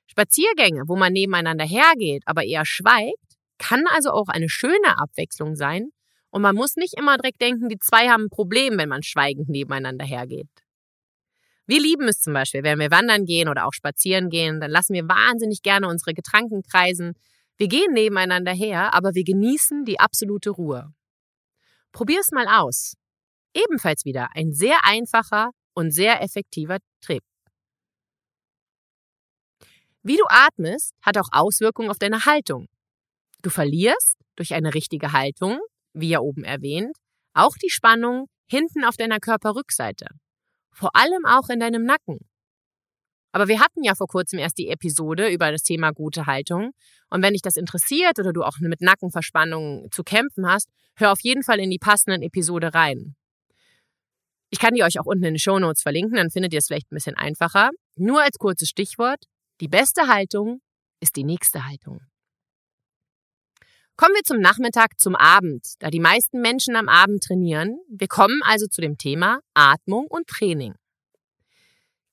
Spaziergänge, 0.07 0.83
wo 0.87 0.95
man 0.95 1.13
nebeneinander 1.13 1.65
hergeht, 1.65 2.23
aber 2.25 2.43
eher 2.43 2.65
schweigt, 2.65 3.37
kann 3.57 3.85
also 3.87 4.11
auch 4.11 4.27
eine 4.27 4.49
schöne 4.49 4.97
Abwechslung 4.97 5.55
sein 5.55 5.89
und 6.33 6.41
man 6.41 6.55
muss 6.55 6.75
nicht 6.75 6.95
immer 6.97 7.17
direkt 7.17 7.41
denken, 7.41 7.69
die 7.69 7.77
zwei 7.77 8.09
haben 8.09 8.25
ein 8.25 8.29
Problem, 8.29 8.77
wenn 8.77 8.89
man 8.89 9.03
schweigend 9.03 9.49
nebeneinander 9.49 10.03
hergeht. 10.03 10.49
Wir 11.65 11.79
lieben 11.79 12.07
es 12.07 12.21
zum 12.21 12.33
Beispiel, 12.33 12.63
wenn 12.63 12.79
wir 12.79 12.91
wandern 12.91 13.25
gehen 13.25 13.47
oder 13.47 13.67
auch 13.67 13.73
spazieren 13.73 14.29
gehen, 14.29 14.59
dann 14.59 14.71
lassen 14.71 14.93
wir 14.93 15.07
wahnsinnig 15.07 15.61
gerne 15.61 15.87
unsere 15.87 16.13
Getränken 16.13 16.63
kreisen. 16.63 17.13
Wir 17.57 17.67
gehen 17.67 17.93
nebeneinander 17.93 18.51
her, 18.51 18.93
aber 18.93 19.13
wir 19.13 19.23
genießen 19.23 19.85
die 19.85 19.99
absolute 19.99 20.49
Ruhe. 20.49 20.91
Probier 21.93 22.19
es 22.19 22.31
mal 22.31 22.47
aus. 22.47 22.95
Ebenfalls 23.53 24.03
wieder 24.03 24.29
ein 24.33 24.51
sehr 24.51 24.79
einfacher 24.83 25.51
und 25.75 25.91
sehr 25.91 26.21
effektiver 26.21 26.79
Trip. 27.01 27.23
Wie 30.01 30.17
du 30.17 30.23
atmest, 30.27 30.93
hat 31.01 31.17
auch 31.17 31.29
Auswirkungen 31.31 31.89
auf 31.89 31.99
deine 31.99 32.25
Haltung. 32.25 32.67
Du 33.43 33.49
verlierst 33.49 34.17
durch 34.35 34.53
eine 34.53 34.73
richtige 34.73 35.13
Haltung, 35.13 35.59
wie 35.93 36.09
ja 36.09 36.19
oben 36.19 36.43
erwähnt, 36.43 36.97
auch 37.33 37.55
die 37.61 37.69
Spannung 37.69 38.27
hinten 38.49 38.83
auf 38.83 38.97
deiner 38.97 39.19
Körperrückseite. 39.19 40.07
Vor 40.71 40.95
allem 40.95 41.25
auch 41.25 41.49
in 41.49 41.59
deinem 41.59 41.83
Nacken. 41.85 42.17
Aber 43.33 43.47
wir 43.47 43.59
hatten 43.59 43.83
ja 43.83 43.95
vor 43.95 44.07
kurzem 44.07 44.37
erst 44.37 44.59
die 44.59 44.69
Episode 44.69 45.27
über 45.27 45.51
das 45.51 45.63
Thema 45.63 45.91
gute 45.91 46.27
Haltung. 46.27 46.71
Und 47.09 47.23
wenn 47.23 47.33
dich 47.33 47.41
das 47.41 47.57
interessiert 47.57 48.19
oder 48.19 48.31
du 48.31 48.43
auch 48.43 48.59
mit 48.59 48.81
Nackenverspannungen 48.81 49.91
zu 49.91 50.03
kämpfen 50.03 50.47
hast, 50.47 50.69
hör 50.95 51.11
auf 51.11 51.19
jeden 51.21 51.43
Fall 51.43 51.59
in 51.59 51.71
die 51.71 51.79
passenden 51.79 52.21
Episode 52.21 52.73
rein. 52.75 53.15
Ich 54.51 54.59
kann 54.59 54.75
die 54.75 54.83
euch 54.83 54.99
auch 54.99 55.07
unten 55.07 55.23
in 55.23 55.33
den 55.33 55.39
Show 55.39 55.57
Notes 55.57 55.81
verlinken, 55.81 56.15
dann 56.15 56.29
findet 56.29 56.53
ihr 56.53 56.59
es 56.59 56.67
vielleicht 56.67 56.91
ein 56.91 56.95
bisschen 56.95 57.17
einfacher. 57.17 57.71
Nur 57.95 58.21
als 58.21 58.37
kurzes 58.37 58.69
Stichwort. 58.69 59.25
Die 59.61 59.67
beste 59.67 60.07
Haltung 60.07 60.61
ist 60.99 61.15
die 61.15 61.23
nächste 61.23 61.65
Haltung. 61.65 62.01
Kommen 63.95 64.13
wir 64.13 64.23
zum 64.23 64.39
Nachmittag, 64.39 64.99
zum 64.99 65.15
Abend, 65.15 65.65
da 65.79 65.89
die 65.89 65.99
meisten 65.99 66.39
Menschen 66.39 66.75
am 66.75 66.87
Abend 66.87 67.23
trainieren. 67.23 67.79
Wir 67.89 68.07
kommen 68.07 68.41
also 68.43 68.67
zu 68.67 68.81
dem 68.81 68.97
Thema 68.97 69.39
Atmung 69.55 70.05
und 70.07 70.27
Training. 70.27 70.75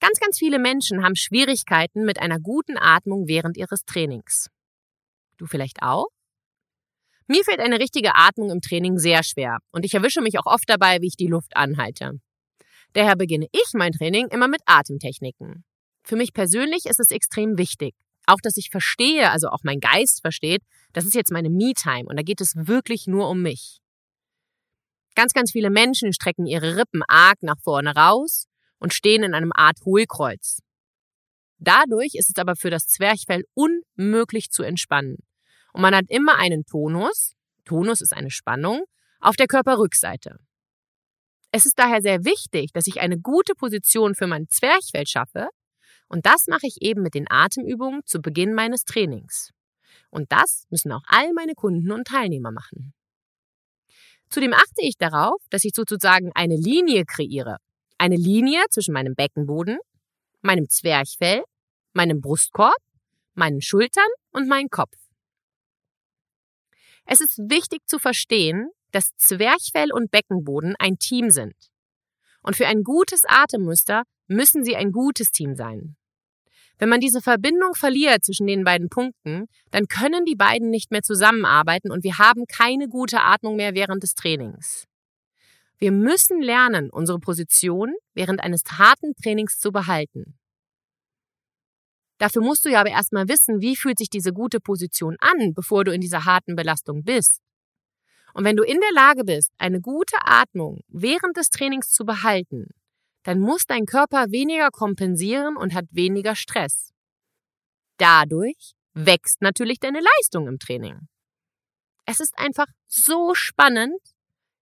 Ganz, 0.01 0.19
ganz 0.19 0.39
viele 0.39 0.59
Menschen 0.59 1.05
haben 1.05 1.15
Schwierigkeiten 1.15 2.07
mit 2.07 2.19
einer 2.21 2.41
guten 2.41 2.79
Atmung 2.79 3.29
während 3.29 3.59
ihres 3.59 3.85
Trainings. 3.85 4.49
Du 5.37 5.45
vielleicht 5.47 5.83
auch? 5.83 6.07
Mir 7.27 7.45
fällt 7.45 7.61
eine 7.61 7.79
richtige 7.79 8.15
Atmung 8.15 8.51
im 8.51 8.63
Training 8.63 8.99
sehr 8.99 9.23
schwer 9.23 9.59
und 9.73 9.85
ich 9.85 9.93
erwische 9.95 10.23
mich 10.23 10.39
auch 10.39 10.47
oft 10.47 10.69
dabei, 10.69 11.01
wie 11.01 11.09
ich 11.09 11.17
die 11.17 11.27
Luft 11.27 11.55
anhalte. 11.55 12.13
Daher 12.95 13.15
beginne 13.15 13.47
ich 13.53 13.73
mein 13.75 13.93
Training 13.93 14.29
immer 14.29 14.49
mit 14.49 14.63
Atemtechniken. 14.65 15.65
Für 16.03 16.17
mich 16.17 16.33
persönlich 16.33 16.87
ist 16.87 16.99
es 16.99 17.11
extrem 17.11 17.59
wichtig. 17.59 17.95
Auch, 18.27 18.41
dass 18.43 18.57
ich 18.57 18.71
verstehe, 18.71 19.31
also 19.31 19.49
auch 19.49 19.61
mein 19.65 19.81
Geist 19.81 20.23
versteht, 20.23 20.63
das 20.95 21.05
ist 21.05 21.15
jetzt 21.15 21.31
meine 21.31 21.51
Me-Time 21.51 22.07
und 22.07 22.17
da 22.17 22.23
geht 22.23 22.41
es 22.41 22.55
wirklich 22.57 23.07
nur 23.07 23.29
um 23.29 23.43
mich. 23.43 23.81
Ganz, 25.15 25.35
ganz 25.35 25.53
viele 25.53 25.71
Menschen 25.71 26.13
strecken 26.15 26.47
ihre 26.47 26.77
Rippen 26.77 27.03
arg 27.07 27.43
nach 27.43 27.61
vorne 27.63 27.95
raus 27.95 28.50
und 28.81 28.93
stehen 28.93 29.23
in 29.23 29.35
einem 29.35 29.53
Art 29.55 29.79
Hohlkreuz. 29.85 30.61
Dadurch 31.59 32.15
ist 32.15 32.31
es 32.31 32.37
aber 32.37 32.57
für 32.57 32.71
das 32.71 32.87
Zwerchfell 32.87 33.45
unmöglich 33.55 34.51
zu 34.51 34.63
entspannen. 34.63 35.19
Und 35.73 35.83
man 35.83 35.95
hat 35.95 36.07
immer 36.09 36.37
einen 36.37 36.65
Tonus, 36.65 37.35
Tonus 37.65 38.01
ist 38.01 38.15
eine 38.15 38.31
Spannung, 38.31 38.83
auf 39.21 39.37
der 39.37 39.47
Körperrückseite. 39.47 40.39
Es 41.53 41.67
ist 41.67 41.79
daher 41.79 42.01
sehr 42.01 42.25
wichtig, 42.25 42.73
dass 42.73 42.87
ich 42.87 43.01
eine 43.01 43.19
gute 43.19 43.55
Position 43.55 44.15
für 44.15 44.27
mein 44.27 44.49
Zwerchfell 44.49 45.07
schaffe, 45.07 45.49
und 46.09 46.27
das 46.27 46.49
mache 46.49 46.67
ich 46.67 46.83
eben 46.83 47.03
mit 47.03 47.15
den 47.15 47.31
Atemübungen 47.31 48.01
zu 48.05 48.21
Beginn 48.21 48.53
meines 48.53 48.85
Trainings. 48.85 49.53
Und 50.11 50.33
das 50.33 50.67
müssen 50.69 50.91
auch 50.91 51.05
all 51.07 51.33
meine 51.35 51.55
Kunden 51.55 51.93
und 51.93 52.09
Teilnehmer 52.09 52.51
machen. 52.51 52.95
Zudem 54.29 54.53
achte 54.53 54.83
ich 54.83 54.97
darauf, 54.97 55.41
dass 55.51 55.65
ich 55.65 55.73
sozusagen 55.75 56.33
eine 56.35 56.57
Linie 56.57 57.05
kreiere. 57.05 57.59
Eine 58.01 58.17
Linie 58.17 58.65
zwischen 58.71 58.95
meinem 58.95 59.15
Beckenboden, 59.15 59.77
meinem 60.41 60.71
Zwerchfell, 60.71 61.45
meinem 61.93 62.23
Brustkorb, 62.23 62.79
meinen 63.35 63.61
Schultern 63.61 64.09
und 64.31 64.49
meinen 64.49 64.71
Kopf. 64.71 64.97
Es 67.05 67.21
ist 67.21 67.37
wichtig 67.51 67.87
zu 67.87 67.99
verstehen, 67.99 68.71
dass 68.91 69.15
Zwerchfell 69.19 69.93
und 69.93 70.11
Beckenboden 70.11 70.77
ein 70.79 70.97
Team 70.99 71.29
sind. 71.29 71.53
Und 72.41 72.57
für 72.57 72.67
ein 72.69 72.85
gutes 72.85 73.25
Atemmuster 73.29 74.05
müssen 74.29 74.65
sie 74.65 74.77
ein 74.77 74.93
gutes 74.93 75.31
Team 75.31 75.55
sein. 75.55 75.97
Wenn 76.79 76.89
man 76.89 77.01
diese 77.01 77.21
Verbindung 77.21 77.75
verliert 77.75 78.25
zwischen 78.25 78.47
den 78.47 78.65
beiden 78.65 78.89
Punkten, 78.89 79.45
dann 79.73 79.89
können 79.89 80.25
die 80.25 80.37
beiden 80.37 80.71
nicht 80.71 80.91
mehr 80.91 81.03
zusammenarbeiten 81.03 81.91
und 81.91 82.03
wir 82.03 82.17
haben 82.17 82.47
keine 82.47 82.89
gute 82.89 83.21
Atmung 83.21 83.57
mehr 83.57 83.75
während 83.75 84.03
des 84.03 84.15
Trainings. 84.15 84.87
Wir 85.81 85.93
müssen 85.93 86.43
lernen, 86.43 86.91
unsere 86.91 87.19
Position 87.19 87.95
während 88.13 88.41
eines 88.41 88.63
harten 88.65 89.15
Trainings 89.17 89.59
zu 89.59 89.73
behalten. 89.73 90.39
Dafür 92.19 92.43
musst 92.43 92.67
du 92.67 92.69
ja 92.69 92.81
aber 92.81 92.91
erstmal 92.91 93.29
wissen, 93.29 93.63
wie 93.63 93.77
fühlt 93.77 93.97
sich 93.97 94.11
diese 94.11 94.35
gute 94.35 94.61
Position 94.61 95.17
an, 95.21 95.55
bevor 95.55 95.85
du 95.85 95.93
in 95.93 96.03
dieser 96.03 96.27
harten 96.27 96.55
Belastung 96.55 97.03
bist. 97.03 97.41
Und 98.35 98.45
wenn 98.45 98.57
du 98.57 98.63
in 98.63 98.79
der 98.79 98.93
Lage 98.93 99.25
bist, 99.25 99.53
eine 99.57 99.81
gute 99.81 100.17
Atmung 100.21 100.83
während 100.89 101.39
des 101.39 101.49
Trainings 101.49 101.91
zu 101.91 102.05
behalten, 102.05 102.69
dann 103.23 103.41
muss 103.41 103.65
dein 103.67 103.87
Körper 103.87 104.31
weniger 104.31 104.71
kompensieren 104.71 105.57
und 105.57 105.73
hat 105.73 105.87
weniger 105.91 106.37
Stress. 106.37 106.93
Dadurch 107.97 108.75
wächst 108.93 109.41
natürlich 109.41 109.79
deine 109.79 110.01
Leistung 110.01 110.47
im 110.47 110.59
Training. 110.59 111.09
Es 112.05 112.21
ist 112.21 112.39
einfach 112.39 112.67
so 112.87 113.35
spannend, 113.35 114.01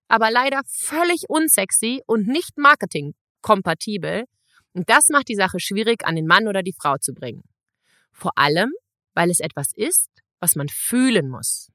aber 0.08 0.30
leider 0.30 0.62
völlig 0.66 1.24
unsexy 1.28 2.02
und 2.06 2.26
nicht 2.26 2.56
marketingkompatibel. 2.58 4.24
Und 4.72 4.90
das 4.90 5.08
macht 5.08 5.28
die 5.28 5.34
Sache 5.34 5.60
schwierig, 5.60 6.04
an 6.04 6.16
den 6.16 6.26
Mann 6.26 6.48
oder 6.48 6.62
die 6.62 6.74
Frau 6.78 6.96
zu 6.98 7.12
bringen. 7.12 7.42
Vor 8.12 8.32
allem, 8.36 8.72
weil 9.14 9.30
es 9.30 9.40
etwas 9.40 9.72
ist, 9.74 10.08
was 10.40 10.56
man 10.56 10.68
fühlen 10.68 11.28
muss. 11.28 11.70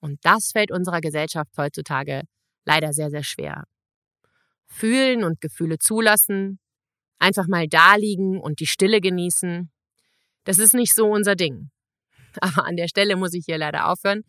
Und 0.00 0.18
das 0.22 0.50
fällt 0.52 0.70
unserer 0.70 1.00
Gesellschaft 1.00 1.50
heutzutage 1.56 2.22
leider 2.64 2.92
sehr, 2.92 3.10
sehr 3.10 3.24
schwer 3.24 3.64
fühlen 4.70 5.24
und 5.24 5.40
Gefühle 5.40 5.78
zulassen, 5.78 6.58
einfach 7.18 7.46
mal 7.48 7.66
da 7.68 7.96
liegen 7.96 8.40
und 8.40 8.60
die 8.60 8.66
Stille 8.66 9.00
genießen. 9.00 9.70
Das 10.44 10.58
ist 10.58 10.74
nicht 10.74 10.94
so 10.94 11.06
unser 11.10 11.34
Ding. 11.34 11.70
Aber 12.40 12.64
an 12.64 12.76
der 12.76 12.88
Stelle 12.88 13.16
muss 13.16 13.34
ich 13.34 13.44
hier 13.44 13.58
leider 13.58 13.88
aufhören, 13.88 14.22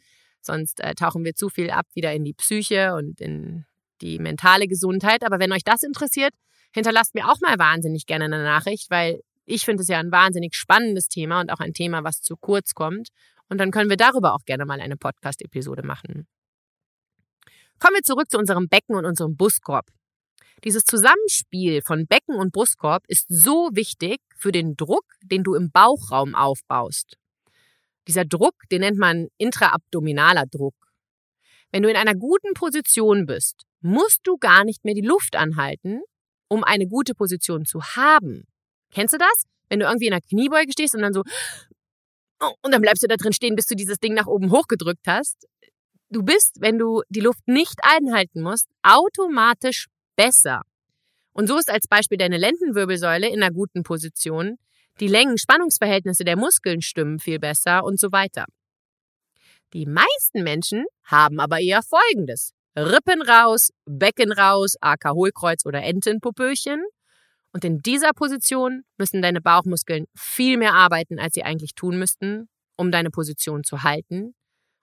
sonst 0.45 0.79
äh, 0.79 0.95
tauchen 0.95 1.23
wir 1.23 1.35
zu 1.35 1.49
viel 1.49 1.69
ab 1.69 1.85
wieder 1.93 2.13
in 2.13 2.23
die 2.23 2.33
Psyche 2.33 2.93
und 2.93 3.19
in 3.21 3.65
die 4.01 4.19
mentale 4.19 4.67
Gesundheit. 4.67 5.23
Aber 5.23 5.39
wenn 5.39 5.51
euch 5.51 5.63
das 5.63 5.83
interessiert, 5.83 6.33
hinterlasst 6.73 7.15
mir 7.15 7.29
auch 7.29 7.39
mal 7.41 7.57
wahnsinnig 7.59 8.05
gerne 8.05 8.25
eine 8.25 8.43
Nachricht, 8.43 8.89
weil 8.89 9.21
ich 9.45 9.65
finde 9.65 9.81
es 9.81 9.89
ja 9.89 9.99
ein 9.99 10.11
wahnsinnig 10.11 10.55
spannendes 10.55 11.07
Thema 11.07 11.41
und 11.41 11.51
auch 11.51 11.59
ein 11.59 11.73
Thema, 11.73 12.03
was 12.03 12.21
zu 12.21 12.35
kurz 12.37 12.73
kommt. 12.73 13.09
Und 13.49 13.57
dann 13.57 13.71
können 13.71 13.89
wir 13.89 13.97
darüber 13.97 14.33
auch 14.33 14.45
gerne 14.45 14.65
mal 14.65 14.79
eine 14.79 14.97
Podcast-Episode 14.97 15.83
machen. 15.83 16.27
Kommen 17.79 17.95
wir 17.95 18.03
zurück 18.03 18.29
zu 18.29 18.37
unserem 18.37 18.69
Becken 18.69 18.95
und 18.95 19.05
unserem 19.05 19.35
Buskorb. 19.35 19.87
Dieses 20.63 20.83
Zusammenspiel 20.83 21.81
von 21.81 22.05
Becken 22.05 22.35
und 22.35 22.53
Brustkorb 22.53 23.03
ist 23.07 23.25
so 23.29 23.69
wichtig 23.73 24.19
für 24.37 24.51
den 24.51 24.75
Druck, 24.75 25.05
den 25.23 25.43
du 25.43 25.55
im 25.55 25.71
Bauchraum 25.71 26.35
aufbaust. 26.35 27.17
Dieser 28.07 28.25
Druck, 28.25 28.55
den 28.71 28.81
nennt 28.81 28.97
man 28.97 29.27
intraabdominaler 29.37 30.45
Druck. 30.45 30.75
Wenn 31.71 31.83
du 31.83 31.89
in 31.89 31.95
einer 31.95 32.15
guten 32.15 32.53
Position 32.53 33.25
bist, 33.25 33.63
musst 33.81 34.21
du 34.23 34.37
gar 34.37 34.63
nicht 34.63 34.83
mehr 34.83 34.93
die 34.93 35.01
Luft 35.01 35.35
anhalten, 35.35 36.01
um 36.47 36.63
eine 36.63 36.87
gute 36.87 37.13
Position 37.15 37.65
zu 37.65 37.81
haben. 37.81 38.45
Kennst 38.91 39.13
du 39.13 39.17
das? 39.17 39.43
Wenn 39.69 39.79
du 39.79 39.85
irgendwie 39.85 40.07
in 40.07 40.13
einer 40.13 40.21
Kniebeuge 40.21 40.71
stehst 40.73 40.95
und 40.95 41.01
dann 41.01 41.13
so 41.13 41.23
und 42.61 42.73
dann 42.73 42.81
bleibst 42.81 43.03
du 43.03 43.07
da 43.07 43.15
drin 43.15 43.33
stehen, 43.33 43.55
bis 43.55 43.67
du 43.67 43.75
dieses 43.75 43.99
Ding 43.99 44.13
nach 44.13 44.25
oben 44.25 44.51
hochgedrückt 44.51 45.05
hast. 45.07 45.47
Du 46.09 46.23
bist, 46.23 46.57
wenn 46.59 46.77
du 46.77 47.03
die 47.09 47.21
Luft 47.21 47.47
nicht 47.47 47.79
einhalten 47.83 48.41
musst, 48.41 48.67
automatisch 48.81 49.87
besser. 50.15 50.63
Und 51.33 51.47
so 51.47 51.57
ist 51.57 51.69
als 51.69 51.87
Beispiel 51.87 52.17
deine 52.17 52.37
Lendenwirbelsäule 52.37 53.29
in 53.29 53.41
einer 53.41 53.53
guten 53.53 53.83
Position, 53.83 54.57
die 54.99 55.07
Längen-Spannungsverhältnisse 55.07 56.23
der 56.23 56.37
Muskeln 56.37 56.81
stimmen 56.81 57.19
viel 57.19 57.39
besser 57.39 57.83
und 57.83 57.99
so 57.99 58.11
weiter. 58.11 58.45
Die 59.73 59.85
meisten 59.85 60.43
Menschen 60.43 60.85
haben 61.05 61.39
aber 61.39 61.59
eher 61.59 61.81
Folgendes. 61.81 62.53
Rippen 62.77 63.21
raus, 63.21 63.71
Becken 63.85 64.31
raus, 64.31 64.75
AK 64.81 65.11
Hohlkreuz 65.11 65.65
oder 65.65 65.83
Entenpopöchen. 65.83 66.83
Und 67.53 67.65
in 67.65 67.79
dieser 67.79 68.11
Position 68.13 68.83
müssen 68.97 69.21
deine 69.21 69.41
Bauchmuskeln 69.41 70.05
viel 70.15 70.57
mehr 70.57 70.73
arbeiten, 70.73 71.19
als 71.19 71.33
sie 71.33 71.43
eigentlich 71.43 71.75
tun 71.75 71.97
müssten, 71.97 72.47
um 72.77 72.91
deine 72.91 73.09
Position 73.09 73.63
zu 73.63 73.83
halten. 73.83 74.33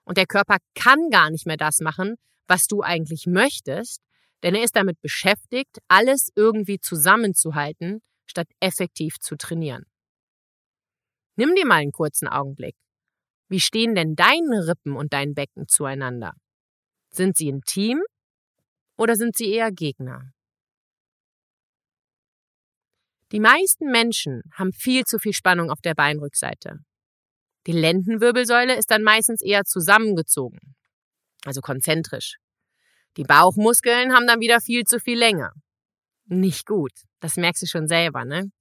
Und 0.05 0.17
der 0.17 0.27
Körper 0.27 0.57
kann 0.75 1.09
gar 1.11 1.29
nicht 1.29 1.45
mehr 1.45 1.57
das 1.57 1.79
machen, 1.79 2.15
was 2.47 2.67
du 2.67 2.81
eigentlich 2.81 3.25
möchtest, 3.27 4.01
denn 4.43 4.55
er 4.55 4.63
ist 4.63 4.75
damit 4.75 5.01
beschäftigt, 5.01 5.79
alles 5.87 6.29
irgendwie 6.35 6.79
zusammenzuhalten, 6.79 8.01
statt 8.25 8.47
effektiv 8.59 9.19
zu 9.19 9.35
trainieren. 9.35 9.83
Nimm 11.39 11.55
dir 11.55 11.65
mal 11.65 11.75
einen 11.75 11.93
kurzen 11.93 12.27
Augenblick. 12.27 12.75
Wie 13.47 13.61
stehen 13.61 13.95
denn 13.95 14.15
deine 14.15 14.67
Rippen 14.67 14.97
und 14.97 15.13
dein 15.13 15.35
Becken 15.35 15.69
zueinander? 15.69 16.33
Sind 17.11 17.37
sie 17.37 17.49
ein 17.49 17.61
Team 17.61 18.01
oder 18.97 19.15
sind 19.15 19.37
sie 19.37 19.49
eher 19.49 19.71
Gegner? 19.71 20.33
Die 23.31 23.39
meisten 23.39 23.89
Menschen 23.89 24.41
haben 24.51 24.73
viel 24.73 25.05
zu 25.05 25.17
viel 25.17 25.31
Spannung 25.31 25.71
auf 25.71 25.79
der 25.79 25.95
Beinrückseite. 25.95 26.79
Die 27.67 27.71
Lendenwirbelsäule 27.71 28.75
ist 28.77 28.91
dann 28.91 29.03
meistens 29.03 29.41
eher 29.41 29.63
zusammengezogen, 29.63 30.59
also 31.45 31.61
konzentrisch. 31.61 32.35
Die 33.15 33.23
Bauchmuskeln 33.23 34.13
haben 34.13 34.27
dann 34.27 34.41
wieder 34.41 34.59
viel 34.59 34.83
zu 34.83 34.99
viel 34.99 35.17
Länge. 35.17 35.51
Nicht 36.25 36.65
gut. 36.65 36.91
Das 37.21 37.37
merkst 37.37 37.61
du 37.61 37.65
schon 37.65 37.87
selber, 37.87 38.25
ne? 38.25 38.51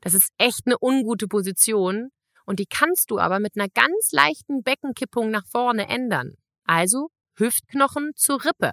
Das 0.00 0.14
ist 0.14 0.30
echt 0.38 0.62
eine 0.64 0.78
ungute 0.80 1.28
Position 1.28 2.08
und 2.52 2.58
die 2.58 2.66
kannst 2.66 3.10
du 3.10 3.18
aber 3.18 3.40
mit 3.40 3.56
einer 3.56 3.70
ganz 3.70 4.12
leichten 4.12 4.62
Beckenkippung 4.62 5.30
nach 5.30 5.46
vorne 5.46 5.88
ändern. 5.88 6.34
Also 6.64 7.08
Hüftknochen 7.38 8.10
zur 8.14 8.44
Rippe. 8.44 8.72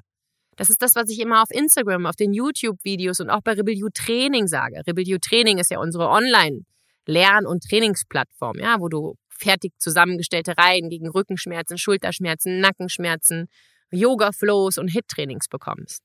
Das 0.58 0.70
ist 0.70 0.82
das, 0.82 0.96
was 0.96 1.10
ich 1.10 1.22
immer 1.22 1.42
auf 1.42 1.50
Instagram, 1.50 2.06
auf 2.06 2.18
den 2.18 2.34
YouTube-Videos 2.34 3.22
und 3.22 3.30
auch 3.30 3.40
bei 3.42 3.54
Rebel 3.54 3.74
You 3.74 3.88
Training 3.94 4.48
sage. 4.48 4.82
Rebel 4.86 5.08
You 5.08 5.18
Training 5.18 5.60
ist 5.60 5.72
ja 5.72 5.80
unsere 5.80 6.10
Online-Lern- 6.10 7.46
und 7.46 7.64
Trainingsplattform, 7.64 8.58
ja, 8.60 8.82
wo 8.82 8.90
du 8.90 9.16
fertig 9.30 9.72
zusammengestellte 9.78 10.58
Reihen 10.58 10.90
gegen 10.90 11.08
Rückenschmerzen, 11.08 11.78
Schulterschmerzen, 11.78 12.60
Nackenschmerzen, 12.60 13.48
Yoga-Flows 13.92 14.78
und 14.78 14.90
Hit-Trainings 14.90 15.48
bekommst. 15.48 16.04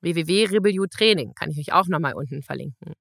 www.rebelliu 0.00 0.86
Training 0.86 1.34
kann 1.34 1.50
ich 1.50 1.58
euch 1.58 1.74
auch 1.74 1.86
nochmal 1.86 2.14
unten 2.14 2.40
verlinken. 2.40 2.94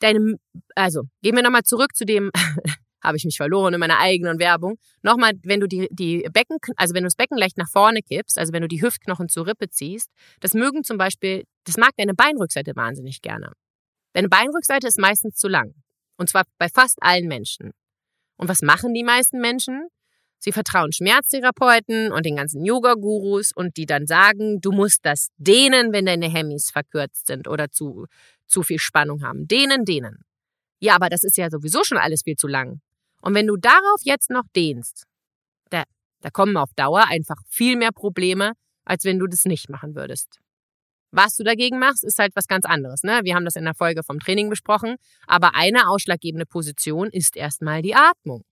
Deine, 0.00 0.36
also, 0.74 1.02
gehen 1.22 1.34
wir 1.34 1.42
nochmal 1.42 1.64
zurück 1.64 1.94
zu 1.94 2.04
dem, 2.04 2.30
habe 3.02 3.16
ich 3.16 3.24
mich 3.24 3.36
verloren 3.36 3.74
in 3.74 3.80
meiner 3.80 3.98
eigenen 3.98 4.38
Werbung. 4.38 4.78
Nochmal, 5.02 5.32
wenn 5.42 5.60
du 5.60 5.66
die, 5.66 5.88
die 5.90 6.28
Becken, 6.32 6.58
also 6.76 6.94
wenn 6.94 7.02
du 7.02 7.06
das 7.06 7.16
Becken 7.16 7.38
leicht 7.38 7.56
nach 7.56 7.70
vorne 7.70 8.00
kippst, 8.02 8.38
also 8.38 8.52
wenn 8.52 8.62
du 8.62 8.68
die 8.68 8.82
Hüftknochen 8.82 9.28
zur 9.28 9.46
Rippe 9.46 9.70
ziehst, 9.70 10.10
das 10.40 10.54
mögen 10.54 10.84
zum 10.84 10.98
Beispiel, 10.98 11.44
das 11.64 11.76
mag 11.76 11.90
deine 11.96 12.14
Beinrückseite 12.14 12.74
wahnsinnig 12.76 13.22
gerne. 13.22 13.52
Deine 14.14 14.28
Beinrückseite 14.28 14.86
ist 14.86 14.98
meistens 14.98 15.36
zu 15.36 15.48
lang. 15.48 15.74
Und 16.16 16.28
zwar 16.28 16.44
bei 16.58 16.68
fast 16.68 16.98
allen 17.00 17.28
Menschen. 17.28 17.70
Und 18.36 18.48
was 18.48 18.62
machen 18.62 18.94
die 18.94 19.04
meisten 19.04 19.40
Menschen? 19.40 19.88
Sie 20.40 20.52
vertrauen 20.52 20.92
Schmerztherapeuten 20.92 22.12
und 22.12 22.24
den 22.24 22.36
ganzen 22.36 22.64
Yoga-Gurus 22.64 23.50
und 23.52 23.76
die 23.76 23.86
dann 23.86 24.06
sagen, 24.06 24.60
du 24.60 24.70
musst 24.70 25.04
das 25.04 25.28
dehnen, 25.36 25.92
wenn 25.92 26.06
deine 26.06 26.28
Hemmis 26.30 26.70
verkürzt 26.70 27.26
sind 27.26 27.48
oder 27.48 27.70
zu, 27.70 28.06
zu 28.48 28.62
viel 28.62 28.78
Spannung 28.78 29.22
haben. 29.22 29.46
Dehnen, 29.46 29.84
dehnen. 29.84 30.24
Ja, 30.80 30.94
aber 30.94 31.08
das 31.08 31.24
ist 31.24 31.36
ja 31.36 31.50
sowieso 31.50 31.84
schon 31.84 31.98
alles 31.98 32.22
viel 32.22 32.36
zu 32.36 32.46
lang. 32.46 32.80
Und 33.20 33.34
wenn 33.34 33.46
du 33.46 33.56
darauf 33.56 34.00
jetzt 34.02 34.30
noch 34.30 34.44
dehnst, 34.54 35.04
da, 35.70 35.84
da 36.20 36.30
kommen 36.30 36.56
auf 36.56 36.70
Dauer 36.74 37.04
einfach 37.08 37.36
viel 37.48 37.76
mehr 37.76 37.92
Probleme, 37.92 38.52
als 38.84 39.04
wenn 39.04 39.18
du 39.18 39.26
das 39.26 39.44
nicht 39.44 39.68
machen 39.68 39.94
würdest. 39.94 40.38
Was 41.10 41.36
du 41.36 41.42
dagegen 41.42 41.78
machst, 41.78 42.04
ist 42.04 42.18
halt 42.18 42.36
was 42.36 42.46
ganz 42.46 42.66
anderes. 42.66 43.02
Ne? 43.02 43.20
Wir 43.24 43.34
haben 43.34 43.44
das 43.44 43.56
in 43.56 43.64
der 43.64 43.74
Folge 43.74 44.02
vom 44.02 44.18
Training 44.18 44.50
besprochen. 44.50 44.96
Aber 45.26 45.54
eine 45.54 45.88
ausschlaggebende 45.88 46.46
Position 46.46 47.08
ist 47.10 47.36
erstmal 47.36 47.82
die 47.82 47.94
Atmung. 47.94 48.44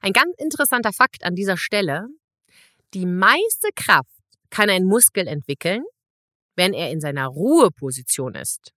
Ein 0.00 0.12
ganz 0.12 0.34
interessanter 0.38 0.92
Fakt 0.92 1.24
an 1.24 1.34
dieser 1.34 1.56
Stelle. 1.56 2.06
Die 2.94 3.06
meiste 3.06 3.70
Kraft 3.74 4.08
kann 4.50 4.70
ein 4.70 4.84
Muskel 4.84 5.26
entwickeln, 5.26 5.84
wenn 6.56 6.72
er 6.72 6.90
in 6.90 7.00
seiner 7.00 7.26
Ruheposition 7.26 8.34
ist. 8.34 8.72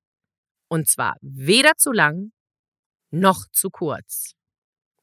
Und 0.67 0.87
zwar 0.87 1.15
weder 1.21 1.71
zu 1.77 1.91
lang 1.91 2.31
noch 3.11 3.45
zu 3.51 3.69
kurz. 3.69 4.33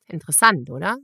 Interessant, 0.07 0.71
oder? 0.71 0.99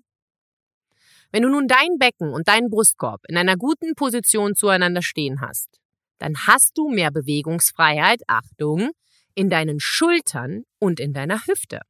Wenn 1.33 1.43
du 1.43 1.49
nun 1.49 1.67
dein 1.67 1.99
Becken 1.99 2.33
und 2.33 2.47
deinen 2.47 2.69
Brustkorb 2.69 3.23
in 3.27 3.37
einer 3.37 3.57
guten 3.57 3.95
Position 3.95 4.55
zueinander 4.55 5.03
stehen 5.03 5.41
hast, 5.41 5.81
dann 6.19 6.37
hast 6.47 6.77
du 6.77 6.89
mehr 6.89 7.11
Bewegungsfreiheit, 7.11 8.23
Achtung, 8.29 8.91
in 9.35 9.49
deinen 9.49 9.81
Schultern 9.81 10.65
und 10.79 11.01
in 11.01 11.13
deiner 11.13 11.47
Hüfte. 11.47 11.81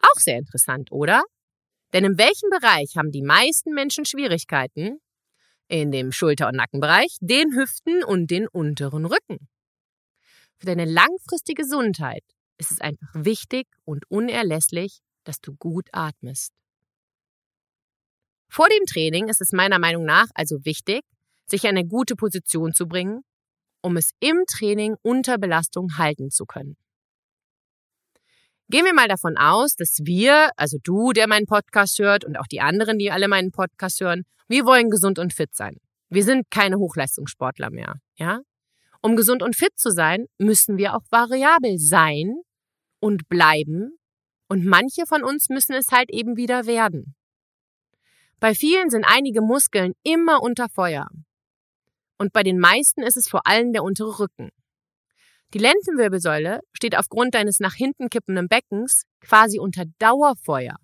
Auch 0.00 0.20
sehr 0.20 0.38
interessant, 0.38 0.92
oder? 0.92 1.24
Denn 1.92 2.04
in 2.04 2.16
welchem 2.16 2.50
Bereich 2.50 2.96
haben 2.96 3.10
die 3.10 3.22
meisten 3.22 3.72
Menschen 3.74 4.04
Schwierigkeiten? 4.04 5.00
In 5.68 5.92
dem 5.92 6.12
Schulter- 6.12 6.48
und 6.48 6.56
Nackenbereich, 6.56 7.18
den 7.20 7.54
Hüften 7.54 8.02
und 8.02 8.30
den 8.30 8.48
unteren 8.48 9.04
Rücken. 9.04 9.48
Für 10.56 10.66
deine 10.66 10.86
langfristige 10.86 11.62
Gesundheit 11.62 12.24
ist 12.56 12.72
es 12.72 12.80
einfach 12.80 13.08
wichtig 13.12 13.66
und 13.84 14.10
unerlässlich, 14.10 15.00
dass 15.24 15.40
du 15.40 15.54
gut 15.54 15.88
atmest. 15.92 16.52
Vor 18.50 18.66
dem 18.68 18.86
Training 18.86 19.28
ist 19.28 19.42
es 19.42 19.52
meiner 19.52 19.78
Meinung 19.78 20.04
nach 20.04 20.28
also 20.34 20.64
wichtig, 20.64 21.02
sich 21.46 21.66
eine 21.66 21.86
gute 21.86 22.16
Position 22.16 22.72
zu 22.72 22.88
bringen, 22.88 23.22
um 23.82 23.96
es 23.96 24.12
im 24.20 24.44
Training 24.50 24.96
unter 25.02 25.38
Belastung 25.38 25.98
halten 25.98 26.30
zu 26.30 26.46
können. 26.46 26.76
Gehen 28.70 28.84
wir 28.84 28.92
mal 28.92 29.08
davon 29.08 29.38
aus, 29.38 29.76
dass 29.76 30.00
wir, 30.04 30.50
also 30.56 30.76
du, 30.82 31.12
der 31.12 31.26
meinen 31.26 31.46
Podcast 31.46 31.98
hört 31.98 32.26
und 32.26 32.36
auch 32.36 32.46
die 32.46 32.60
anderen, 32.60 32.98
die 32.98 33.10
alle 33.10 33.26
meinen 33.26 33.50
Podcast 33.50 34.00
hören, 34.00 34.24
wir 34.46 34.66
wollen 34.66 34.90
gesund 34.90 35.18
und 35.18 35.32
fit 35.32 35.54
sein. 35.54 35.78
Wir 36.10 36.22
sind 36.22 36.50
keine 36.50 36.76
Hochleistungssportler 36.76 37.70
mehr, 37.70 37.94
ja? 38.16 38.40
Um 39.00 39.16
gesund 39.16 39.42
und 39.42 39.56
fit 39.56 39.78
zu 39.78 39.90
sein, 39.90 40.26
müssen 40.36 40.76
wir 40.76 40.94
auch 40.94 41.02
variabel 41.10 41.78
sein 41.78 42.34
und 43.00 43.28
bleiben 43.30 43.96
und 44.48 44.66
manche 44.66 45.06
von 45.06 45.24
uns 45.24 45.48
müssen 45.48 45.74
es 45.74 45.86
halt 45.90 46.10
eben 46.10 46.36
wieder 46.36 46.66
werden. 46.66 47.14
Bei 48.40 48.54
vielen 48.54 48.90
sind 48.90 49.06
einige 49.08 49.40
Muskeln 49.40 49.94
immer 50.02 50.42
unter 50.42 50.68
Feuer. 50.68 51.08
Und 52.18 52.32
bei 52.32 52.42
den 52.42 52.58
meisten 52.58 53.02
ist 53.02 53.16
es 53.16 53.28
vor 53.28 53.46
allem 53.46 53.72
der 53.72 53.82
untere 53.82 54.18
Rücken. 54.18 54.50
Die 55.54 55.58
Lendenwirbelsäule 55.58 56.60
steht 56.74 56.96
aufgrund 56.96 57.34
deines 57.34 57.58
nach 57.58 57.72
hinten 57.72 58.10
kippenden 58.10 58.48
Beckens 58.48 59.04
quasi 59.20 59.58
unter 59.58 59.84
Dauerfeuer. 59.98 60.76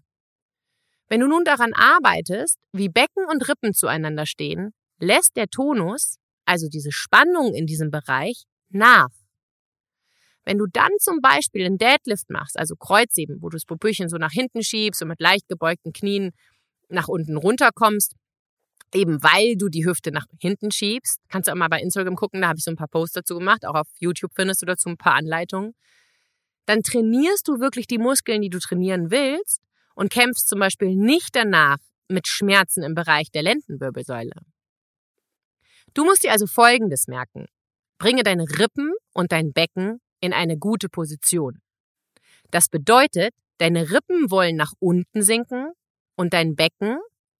Wenn 1.09 1.20
du 1.20 1.29
nun 1.29 1.44
daran 1.44 1.74
arbeitest, 1.74 2.59
wie 2.72 2.88
Becken 2.88 3.27
und 3.31 3.46
Rippen 3.46 3.74
zueinander 3.74 4.24
stehen, 4.24 4.72
lässt 4.98 5.37
der 5.37 5.48
Tonus, 5.48 6.16
also 6.46 6.68
diese 6.68 6.92
Spannung 6.92 7.53
in 7.53 7.66
diesem 7.66 7.90
Bereich, 7.90 8.44
nach. 8.70 9.11
Wenn 10.46 10.59
du 10.59 10.66
dann 10.66 10.90
zum 10.98 11.20
Beispiel 11.20 11.66
einen 11.66 11.79
Deadlift 11.79 12.31
machst, 12.31 12.59
also 12.59 12.74
Kreuzheben, 12.74 13.42
wo 13.42 13.50
du 13.50 13.57
das 13.57 13.66
Popöchen 13.66 14.09
so 14.09 14.16
nach 14.16 14.33
hinten 14.33 14.62
schiebst 14.62 15.03
und 15.03 15.09
mit 15.09 15.20
leicht 15.20 15.46
gebeugten 15.48 15.92
Knien 15.92 16.33
nach 16.88 17.09
unten 17.09 17.37
runterkommst, 17.37 18.14
eben 18.94 19.22
weil 19.22 19.57
du 19.57 19.68
die 19.68 19.85
Hüfte 19.85 20.12
nach 20.12 20.26
hinten 20.40 20.70
schiebst. 20.70 21.20
Kannst 21.28 21.48
du 21.48 21.52
auch 21.52 21.57
mal 21.57 21.68
bei 21.68 21.80
Instagram 21.80 22.16
gucken, 22.16 22.40
da 22.40 22.48
habe 22.48 22.59
ich 22.59 22.64
so 22.64 22.70
ein 22.70 22.76
paar 22.76 22.88
Posts 22.88 23.14
dazu 23.14 23.38
gemacht, 23.38 23.66
auch 23.66 23.74
auf 23.74 23.88
YouTube 23.98 24.33
findest 24.35 24.62
du 24.62 24.66
dazu 24.66 24.88
ein 24.88 24.96
paar 24.96 25.14
Anleitungen. 25.14 25.74
Dann 26.66 26.83
trainierst 26.83 27.46
du 27.48 27.61
wirklich 27.61 27.87
die 27.87 27.98
Muskeln, 27.98 28.40
die 28.40 28.48
du 28.48 28.59
trainieren 28.59 29.11
willst 29.11 29.61
und 29.94 30.11
kämpfst 30.11 30.48
zum 30.48 30.61
Beispiel 30.61 30.94
nicht 30.94 31.35
danach 31.35 31.78
mit 32.09 32.26
Schmerzen 32.26 32.83
im 32.83 32.94
Bereich 32.94 33.30
der 33.30 33.42
Lendenwirbelsäule. 33.42 34.35
Du 35.92 36.04
musst 36.04 36.24
dir 36.24 36.33
also 36.33 36.46
Folgendes 36.46 37.07
merken. 37.07 37.46
Bringe 37.98 38.22
deine 38.22 38.44
Rippen 38.44 38.92
und 39.12 39.33
dein 39.33 39.52
Becken 39.52 40.00
in 40.20 40.33
eine 40.33 40.57
gute 40.59 40.88
Position. 40.88 41.61
Das 42.50 42.68
bedeutet, 42.68 43.35
deine 43.59 43.90
Rippen 43.90 44.30
wollen 44.30 44.57
nach 44.57 44.72
unten 44.78 45.22
sinken 45.22 45.72
und 46.16 46.33
dein 46.33 46.57
Becken 46.57 46.98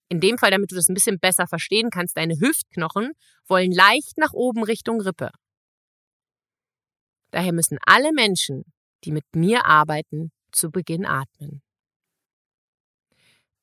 in 0.09 0.19
dem 0.19 0.37
Fall, 0.37 0.51
damit 0.51 0.71
du 0.71 0.75
das 0.75 0.89
ein 0.89 0.93
bisschen 0.93 1.19
besser 1.19 1.47
verstehen 1.47 1.89
kannst, 1.89 2.17
deine 2.17 2.39
Hüftknochen 2.39 3.11
wollen 3.47 3.71
leicht 3.71 4.17
nach 4.17 4.33
oben 4.33 4.63
Richtung 4.63 5.01
Rippe. 5.01 5.29
Daher 7.31 7.53
müssen 7.53 7.77
alle 7.85 8.13
Menschen, 8.13 8.63
die 9.03 9.11
mit 9.11 9.25
mir 9.35 9.65
arbeiten, 9.65 10.31
zu 10.51 10.71
Beginn 10.71 11.05
atmen. 11.05 11.61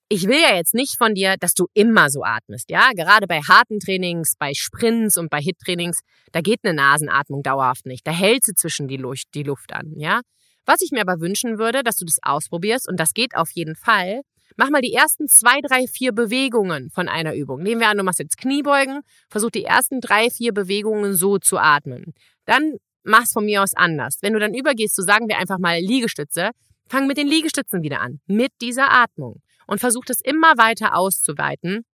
Ich 0.08 0.28
will 0.28 0.38
ja 0.38 0.54
jetzt 0.54 0.74
nicht 0.74 0.98
von 0.98 1.14
dir, 1.14 1.36
dass 1.40 1.54
du 1.54 1.68
immer 1.72 2.10
so 2.10 2.22
atmest, 2.22 2.68
ja? 2.68 2.90
Gerade 2.92 3.26
bei 3.26 3.40
harten 3.40 3.80
Trainings, 3.80 4.34
bei 4.38 4.52
Sprints 4.54 5.16
und 5.16 5.30
bei 5.30 5.40
Hit-Trainings, 5.40 6.00
da 6.32 6.42
geht 6.42 6.60
eine 6.64 6.74
Nasenatmung 6.74 7.42
dauerhaft 7.42 7.86
nicht. 7.86 8.06
Da 8.06 8.10
hält 8.10 8.44
sie 8.44 8.52
zwischen 8.52 8.88
die 8.88 8.98
Luft, 8.98 9.28
die 9.34 9.42
Luft 9.42 9.72
an, 9.72 9.94
ja? 9.96 10.20
Was 10.66 10.82
ich 10.82 10.90
mir 10.92 11.00
aber 11.00 11.20
wünschen 11.20 11.58
würde, 11.58 11.82
dass 11.82 11.96
du 11.96 12.04
das 12.04 12.18
ausprobierst, 12.20 12.86
und 12.88 13.00
das 13.00 13.14
geht 13.14 13.34
auf 13.34 13.50
jeden 13.52 13.74
Fall, 13.74 14.20
Mach 14.56 14.70
mal 14.70 14.82
die 14.82 14.92
ersten 14.92 15.28
zwei, 15.28 15.60
drei, 15.60 15.86
vier 15.86 16.12
Bewegungen 16.12 16.90
von 16.90 17.08
einer 17.08 17.34
Übung. 17.34 17.62
Nehmen 17.62 17.80
wir 17.80 17.88
an, 17.88 17.96
du 17.96 18.04
machst 18.04 18.18
jetzt 18.18 18.36
Kniebeugen, 18.36 19.00
versuch 19.28 19.50
die 19.50 19.64
ersten 19.64 20.00
drei, 20.00 20.30
vier 20.30 20.52
Bewegungen 20.52 21.14
so 21.14 21.38
zu 21.38 21.58
atmen. 21.58 22.14
Dann 22.44 22.76
mach's 23.02 23.32
von 23.32 23.44
mir 23.44 23.62
aus 23.62 23.74
anders. 23.74 24.18
Wenn 24.20 24.32
du 24.32 24.38
dann 24.38 24.54
übergehst, 24.54 24.94
so 24.94 25.02
sagen 25.02 25.28
wir 25.28 25.38
einfach 25.38 25.58
mal 25.58 25.78
Liegestütze, 25.78 26.50
fang 26.88 27.06
mit 27.06 27.16
den 27.16 27.28
Liegestützen 27.28 27.82
wieder 27.82 28.00
an, 28.00 28.20
mit 28.26 28.52
dieser 28.60 28.92
Atmung 28.92 29.40
und 29.66 29.80
versuch 29.80 30.04
das 30.04 30.20
immer 30.20 30.58
weiter 30.58 30.96
auszuweiten. 30.96 31.84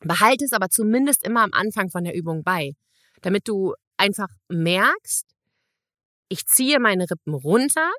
Behalte 0.00 0.44
es 0.44 0.52
aber 0.52 0.68
zumindest 0.70 1.26
immer 1.26 1.42
am 1.42 1.52
Anfang 1.52 1.90
von 1.90 2.04
der 2.04 2.14
Übung 2.14 2.42
bei, 2.44 2.72
damit 3.22 3.48
du 3.48 3.74
einfach 3.96 4.28
merkst, 4.48 5.26
ich 6.28 6.46
ziehe 6.46 6.78
meine 6.78 7.10
Rippen 7.10 7.34
runter, 7.34 7.90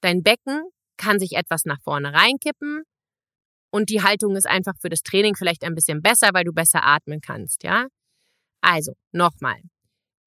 dein 0.00 0.22
Becken 0.22 0.62
kann 0.96 1.18
sich 1.18 1.32
etwas 1.32 1.64
nach 1.64 1.80
vorne 1.82 2.12
reinkippen 2.12 2.82
und 3.74 3.88
die 3.88 4.02
Haltung 4.02 4.36
ist 4.36 4.46
einfach 4.46 4.74
für 4.78 4.90
das 4.90 5.02
Training 5.02 5.34
vielleicht 5.34 5.64
ein 5.64 5.74
bisschen 5.74 6.02
besser, 6.02 6.30
weil 6.34 6.44
du 6.44 6.52
besser 6.52 6.84
atmen 6.84 7.20
kannst, 7.20 7.62
ja? 7.62 7.86
Also, 8.60 8.92
nochmal. 9.12 9.60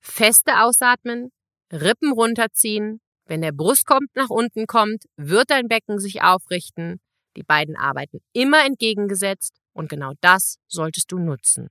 Feste 0.01 0.61
ausatmen, 0.61 1.31
Rippen 1.71 2.11
runterziehen. 2.11 3.01
Wenn 3.27 3.41
der 3.41 3.51
Brustkorb 3.51 4.03
nach 4.15 4.29
unten 4.29 4.65
kommt, 4.65 5.03
wird 5.15 5.51
dein 5.51 5.67
Becken 5.67 5.99
sich 5.99 6.23
aufrichten. 6.23 6.99
Die 7.37 7.43
beiden 7.43 7.75
arbeiten 7.75 8.19
immer 8.33 8.65
entgegengesetzt 8.65 9.57
und 9.73 9.89
genau 9.89 10.13
das 10.21 10.57
solltest 10.67 11.11
du 11.11 11.19
nutzen. 11.19 11.69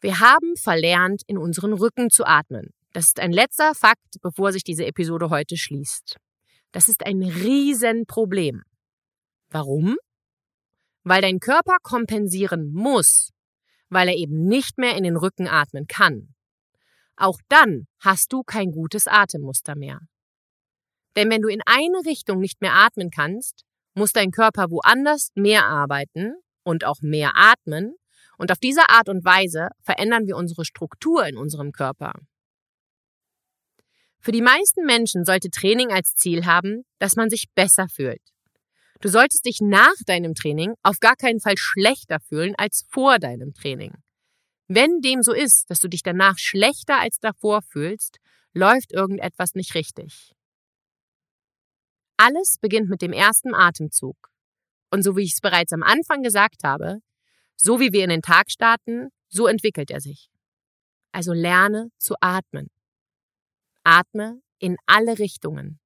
Wir 0.00 0.18
haben 0.20 0.56
verlernt, 0.56 1.22
in 1.26 1.38
unseren 1.38 1.72
Rücken 1.72 2.10
zu 2.10 2.24
atmen. 2.24 2.70
Das 2.92 3.06
ist 3.06 3.20
ein 3.20 3.32
letzter 3.32 3.74
Fakt, 3.74 4.20
bevor 4.20 4.52
sich 4.52 4.64
diese 4.64 4.86
Episode 4.86 5.30
heute 5.30 5.56
schließt. 5.56 6.16
Das 6.72 6.88
ist 6.88 7.04
ein 7.06 7.22
Riesenproblem. 7.22 8.62
Warum? 9.48 9.96
Weil 11.04 11.22
dein 11.22 11.38
Körper 11.38 11.76
kompensieren 11.82 12.72
muss, 12.72 13.30
weil 13.88 14.08
er 14.08 14.16
eben 14.16 14.46
nicht 14.46 14.78
mehr 14.78 14.96
in 14.96 15.04
den 15.04 15.16
Rücken 15.16 15.48
atmen 15.48 15.86
kann. 15.86 16.34
Auch 17.16 17.38
dann 17.48 17.86
hast 18.00 18.32
du 18.32 18.42
kein 18.42 18.72
gutes 18.72 19.06
Atemmuster 19.06 19.76
mehr. 19.76 20.00
Denn 21.16 21.30
wenn 21.30 21.40
du 21.40 21.48
in 21.48 21.62
eine 21.64 22.04
Richtung 22.04 22.40
nicht 22.40 22.60
mehr 22.60 22.74
atmen 22.74 23.10
kannst, 23.10 23.64
muss 23.94 24.12
dein 24.12 24.30
Körper 24.30 24.70
woanders 24.70 25.30
mehr 25.34 25.64
arbeiten 25.64 26.34
und 26.62 26.84
auch 26.84 27.00
mehr 27.00 27.32
atmen, 27.36 27.96
und 28.38 28.52
auf 28.52 28.58
diese 28.58 28.90
Art 28.90 29.08
und 29.08 29.24
Weise 29.24 29.68
verändern 29.80 30.26
wir 30.26 30.36
unsere 30.36 30.64
Struktur 30.64 31.26
in 31.26 31.38
unserem 31.38 31.72
Körper. 31.72 32.12
Für 34.26 34.32
die 34.32 34.42
meisten 34.42 34.84
Menschen 34.84 35.24
sollte 35.24 35.50
Training 35.50 35.92
als 35.92 36.16
Ziel 36.16 36.46
haben, 36.46 36.82
dass 36.98 37.14
man 37.14 37.30
sich 37.30 37.44
besser 37.54 37.86
fühlt. 37.86 38.20
Du 39.00 39.08
solltest 39.08 39.46
dich 39.46 39.60
nach 39.60 39.94
deinem 40.04 40.34
Training 40.34 40.74
auf 40.82 40.98
gar 40.98 41.14
keinen 41.14 41.38
Fall 41.38 41.54
schlechter 41.56 42.18
fühlen 42.18 42.52
als 42.58 42.84
vor 42.90 43.20
deinem 43.20 43.54
Training. 43.54 43.92
Wenn 44.66 45.00
dem 45.00 45.22
so 45.22 45.32
ist, 45.32 45.70
dass 45.70 45.78
du 45.78 45.86
dich 45.86 46.02
danach 46.02 46.38
schlechter 46.38 46.98
als 46.98 47.18
davor 47.20 47.62
fühlst, 47.62 48.16
läuft 48.52 48.92
irgendetwas 48.92 49.54
nicht 49.54 49.76
richtig. 49.76 50.32
Alles 52.16 52.58
beginnt 52.60 52.88
mit 52.88 53.02
dem 53.02 53.12
ersten 53.12 53.54
Atemzug. 53.54 54.16
Und 54.90 55.04
so 55.04 55.16
wie 55.16 55.22
ich 55.22 55.34
es 55.34 55.40
bereits 55.40 55.72
am 55.72 55.84
Anfang 55.84 56.24
gesagt 56.24 56.64
habe, 56.64 56.98
so 57.54 57.78
wie 57.78 57.92
wir 57.92 58.02
in 58.02 58.10
den 58.10 58.22
Tag 58.22 58.50
starten, 58.50 59.10
so 59.28 59.46
entwickelt 59.46 59.92
er 59.92 60.00
sich. 60.00 60.30
Also 61.12 61.32
lerne 61.32 61.92
zu 61.96 62.16
atmen. 62.20 62.70
Atme 63.88 64.40
in 64.58 64.76
alle 64.86 65.20
Richtungen. 65.20 65.78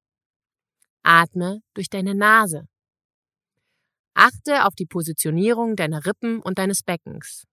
Atme 1.03 1.61
durch 1.75 1.87
deine 1.87 2.15
Nase. 2.15 2.67
Achte 4.15 4.65
auf 4.65 4.73
die 4.73 4.87
Positionierung 4.87 5.75
deiner 5.75 6.03
Rippen 6.03 6.41
und 6.41 6.57
deines 6.57 6.81
Beckens. 6.81 7.43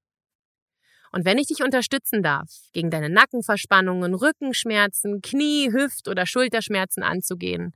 Und 1.13 1.27
wenn 1.27 1.37
ich 1.37 1.49
dich 1.49 1.63
unterstützen 1.63 2.23
darf, 2.23 2.49
gegen 2.73 2.89
deine 2.89 3.11
Nackenverspannungen, 3.11 4.15
Rückenschmerzen, 4.15 5.21
Knie, 5.21 5.71
Hüft- 5.71 6.09
oder 6.09 6.25
Schulterschmerzen 6.25 7.03
anzugehen, 7.03 7.75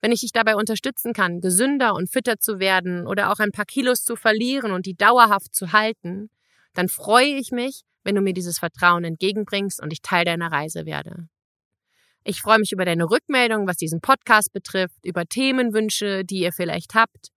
wenn 0.00 0.10
ich 0.10 0.20
dich 0.20 0.32
dabei 0.32 0.56
unterstützen 0.56 1.12
kann, 1.12 1.42
gesünder 1.42 1.92
und 1.92 2.10
fitter 2.10 2.38
zu 2.38 2.58
werden 2.58 3.06
oder 3.06 3.32
auch 3.32 3.38
ein 3.38 3.52
paar 3.52 3.66
Kilos 3.66 4.02
zu 4.02 4.16
verlieren 4.16 4.72
und 4.72 4.86
die 4.86 4.96
dauerhaft 4.96 5.54
zu 5.54 5.72
halten, 5.72 6.30
dann 6.72 6.88
freue 6.88 7.36
ich 7.36 7.50
mich, 7.50 7.82
wenn 8.02 8.14
du 8.14 8.22
mir 8.22 8.32
dieses 8.32 8.60
Vertrauen 8.60 9.04
entgegenbringst 9.04 9.82
und 9.82 9.92
ich 9.92 10.00
Teil 10.00 10.24
deiner 10.24 10.50
Reise 10.50 10.86
werde. 10.86 11.28
Ich 12.26 12.40
freue 12.40 12.58
mich 12.58 12.72
über 12.72 12.86
deine 12.86 13.10
Rückmeldung, 13.10 13.66
was 13.66 13.76
diesen 13.76 14.00
Podcast 14.00 14.50
betrifft, 14.54 15.04
über 15.04 15.26
Themenwünsche, 15.26 16.24
die 16.24 16.40
ihr 16.40 16.52
vielleicht 16.52 16.94
habt. 16.94 17.28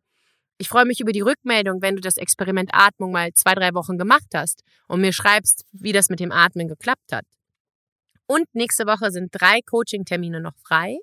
Ich 0.58 0.70
freue 0.70 0.86
mich 0.86 1.02
über 1.02 1.12
die 1.12 1.22
Rückmeldung, 1.22 1.82
wenn 1.82 1.96
du 1.96 2.02
das 2.02 2.16
Experiment 2.16 2.70
Atmung 2.72 3.12
mal 3.12 3.34
zwei, 3.34 3.54
drei 3.54 3.74
Wochen 3.74 3.98
gemacht 3.98 4.30
hast 4.34 4.64
und 4.88 5.02
mir 5.02 5.12
schreibst, 5.12 5.66
wie 5.74 5.92
das 5.92 6.10
mit 6.10 6.22
dem 6.22 6.32
Atmen 6.32 6.70
geklappt 6.70 7.12
hat. 7.12 7.26
Und 8.28 8.46
nächste 8.54 8.86
Woche 8.86 9.12
sind 9.12 9.30
drei 9.32 9.60
Coaching-Termine 9.62 10.40
noch 10.40 10.56
frei. 10.58 10.98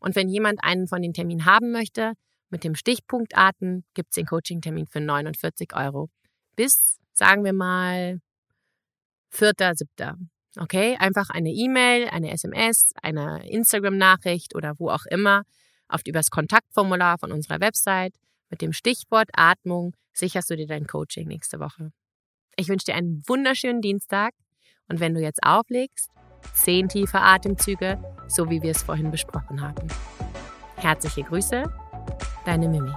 Und 0.00 0.16
wenn 0.16 0.28
jemand 0.28 0.62
einen 0.62 0.88
von 0.88 1.00
den 1.00 1.12
Terminen 1.12 1.44
haben 1.44 1.70
möchte, 1.70 2.14
mit 2.50 2.64
dem 2.64 2.74
Stichpunkt 2.74 3.36
Arten 3.36 3.84
gibt's 3.94 4.16
den 4.16 4.26
Coaching-Termin 4.26 4.86
für 4.88 5.00
49 5.00 5.74
Euro. 5.74 6.10
Bis, 6.56 6.98
sagen 7.12 7.44
wir 7.44 7.52
mal, 7.52 8.20
4.7. 9.32 10.28
Okay, 10.56 10.96
einfach 10.98 11.30
eine 11.30 11.50
E-Mail, 11.50 12.08
eine 12.08 12.32
SMS, 12.32 12.92
eine 13.02 13.48
Instagram-Nachricht 13.48 14.54
oder 14.54 14.74
wo 14.78 14.88
auch 14.90 15.04
immer 15.06 15.42
auf 15.88 16.00
übers 16.06 16.30
Kontaktformular 16.30 17.18
von 17.18 17.32
unserer 17.32 17.60
Website 17.60 18.14
mit 18.50 18.62
dem 18.62 18.72
Stichwort 18.72 19.28
Atmung 19.34 19.94
sicherst 20.12 20.50
du 20.50 20.56
dir 20.56 20.66
dein 20.66 20.86
Coaching 20.86 21.28
nächste 21.28 21.60
Woche. 21.60 21.92
Ich 22.56 22.68
wünsche 22.68 22.86
dir 22.86 22.94
einen 22.94 23.22
wunderschönen 23.26 23.80
Dienstag 23.80 24.32
und 24.88 25.00
wenn 25.00 25.14
du 25.14 25.20
jetzt 25.20 25.42
auflegst, 25.42 26.10
zehn 26.54 26.88
tiefe 26.88 27.20
Atemzüge, 27.20 28.02
so 28.26 28.50
wie 28.50 28.62
wir 28.62 28.72
es 28.72 28.82
vorhin 28.82 29.10
besprochen 29.10 29.60
haben. 29.60 29.86
Herzliche 30.76 31.22
Grüße, 31.22 31.64
deine 32.44 32.68
Mimi. 32.68 32.92